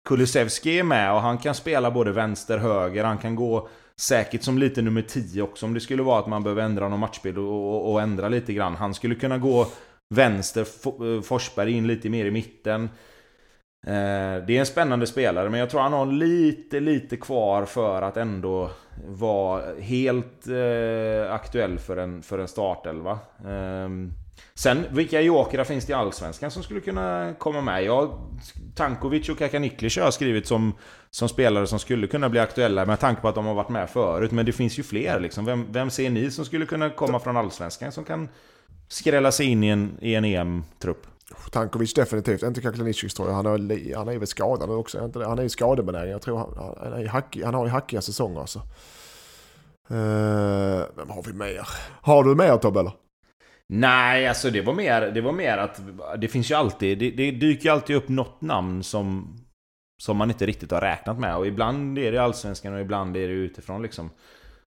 [0.09, 3.05] Kulusevski är med och han kan spela både vänster, höger.
[3.05, 3.69] Han kan gå
[4.01, 7.01] säkert som lite nummer 10 också om det skulle vara att man behöver ändra någon
[7.01, 8.75] matchbild och, och, och ändra lite grann.
[8.77, 9.67] Han skulle kunna gå
[10.15, 12.83] vänster, eh, Forsberg in lite mer i mitten.
[13.87, 18.03] Eh, Det är en spännande spelare, men jag tror han har lite, lite kvar för
[18.03, 18.71] att ändå
[19.09, 23.19] vara helt eh, aktuell för en, för en startelva.
[23.45, 23.89] Eh,
[24.55, 27.85] sen, vilka jokrar finns det i Allsvenskan som skulle kunna komma med?
[27.85, 28.29] Ja,
[28.75, 30.73] Tankovic och Kakaniklic har jag skrivit som,
[31.11, 33.91] som spelare som skulle kunna bli aktuella med tanke på att de har varit med
[33.91, 34.33] förut.
[34.33, 35.45] Men det finns ju fler liksom.
[35.45, 38.29] Vem, vem ser ni som skulle kunna komma från Allsvenskan som kan
[38.89, 41.07] skrälla sig in i en, i en EM-trupp?
[41.51, 43.35] Tankovic definitivt, inte Kaklanicis tror jag.
[43.35, 45.11] Han, har, han är väl skadad nu också.
[45.15, 46.11] Han är ju skadebenägen.
[46.11, 48.59] Jag tror han, han, är hack, han har ju hackiga säsonger alltså.
[49.91, 51.69] Uh, vem har vi mer?
[52.03, 52.93] Har du mer Tobbe eller?
[53.73, 55.81] Nej, alltså det var mer, det var mer att
[56.19, 59.37] det finns ju alltid, det, det dyker ju alltid upp något namn som,
[60.03, 61.37] som man inte riktigt har räknat med.
[61.37, 64.11] Och ibland är det allsvenskan och ibland är det utifrån liksom.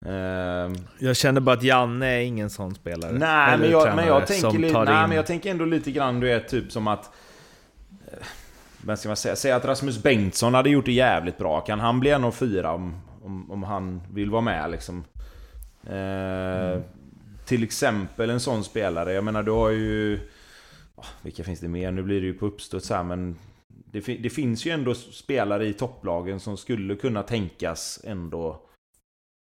[0.07, 3.13] Ehm, Jag känner bara att Janne är ingen sån spelare.
[3.13, 6.21] nej, men jag, men, jag tänker tar nej in- men jag tänker ändå lite grann,
[6.21, 7.05] du är typ som att...
[8.13, 8.19] eh,
[8.85, 9.37] Vad ska man säga?
[9.37, 11.61] Säg att Rasmus Bengtsson hade gjort det jävligt bra.
[11.61, 15.05] Kan han bli en av fyra om, om, om han vill vara med liksom?
[15.87, 16.81] Eh,
[17.51, 19.13] Till exempel en sån spelare.
[19.13, 20.21] Jag menar du har ju...
[20.95, 21.91] ah, Vilka finns det mer?
[21.93, 23.37] Nu blir det ju på uppstuds här men...
[23.69, 28.63] Det, det finns ju ändå spelare i topplagen som skulle kunna tänkas ändå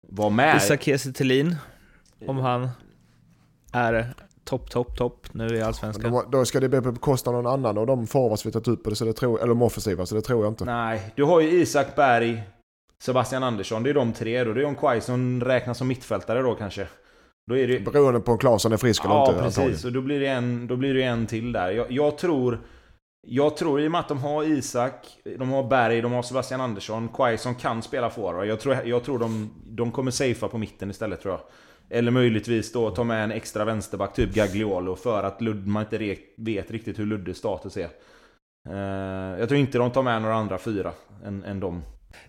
[0.08, 0.56] vara med.
[0.56, 1.12] Isak Kiese
[2.26, 2.68] om han
[3.72, 6.12] är topp, topp, topp nu i Allsvenskan.
[6.12, 8.68] Då, då ska det bli på bekostnad av någon annan och de forwards vi tagit
[8.68, 10.64] ut på det, så det tror, eller de offensiva, så det tror jag inte.
[10.64, 12.42] Nej, du har ju Isak Berg,
[13.02, 13.82] Sebastian Andersson.
[13.82, 14.52] Det är de tre då.
[14.52, 16.88] Det är om Quaison räknas som mittfältare då kanske.
[17.50, 17.80] Då är det...
[17.80, 19.70] Beroende på om Claesson är frisk eller Ja, inte antagligen.
[19.70, 19.84] precis.
[19.84, 21.70] Och då blir det en, då blir det en till där.
[21.70, 22.58] Jag, jag tror...
[23.28, 25.06] Jag tror i och med att de har Isak,
[25.38, 27.08] de har Berg, de har Sebastian Andersson.
[27.08, 28.46] Quaison kan spela forward.
[28.46, 31.40] Jag tror, jag tror de, de kommer safea på mitten istället tror jag.
[31.98, 36.16] Eller möjligtvis då ta med en extra vänsterback, typ Gagliolo, för att Ludd, man inte
[36.36, 37.88] vet riktigt hur Luddes status är.
[38.68, 40.92] Eh, jag tror inte de tar med några andra fyra
[41.24, 41.82] än, än dem.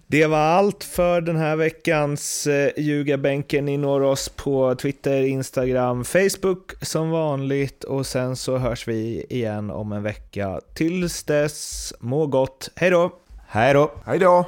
[0.09, 3.65] Det var allt för den här veckans eh, Ljugarbänken.
[3.65, 9.71] Ni når oss på Twitter, Instagram, Facebook som vanligt och sen så hörs vi igen
[9.71, 10.61] om en vecka.
[10.73, 12.69] Tills dess, må gott.
[12.75, 13.11] Hej då!
[13.47, 13.91] Hej då!
[14.05, 14.45] Hej då!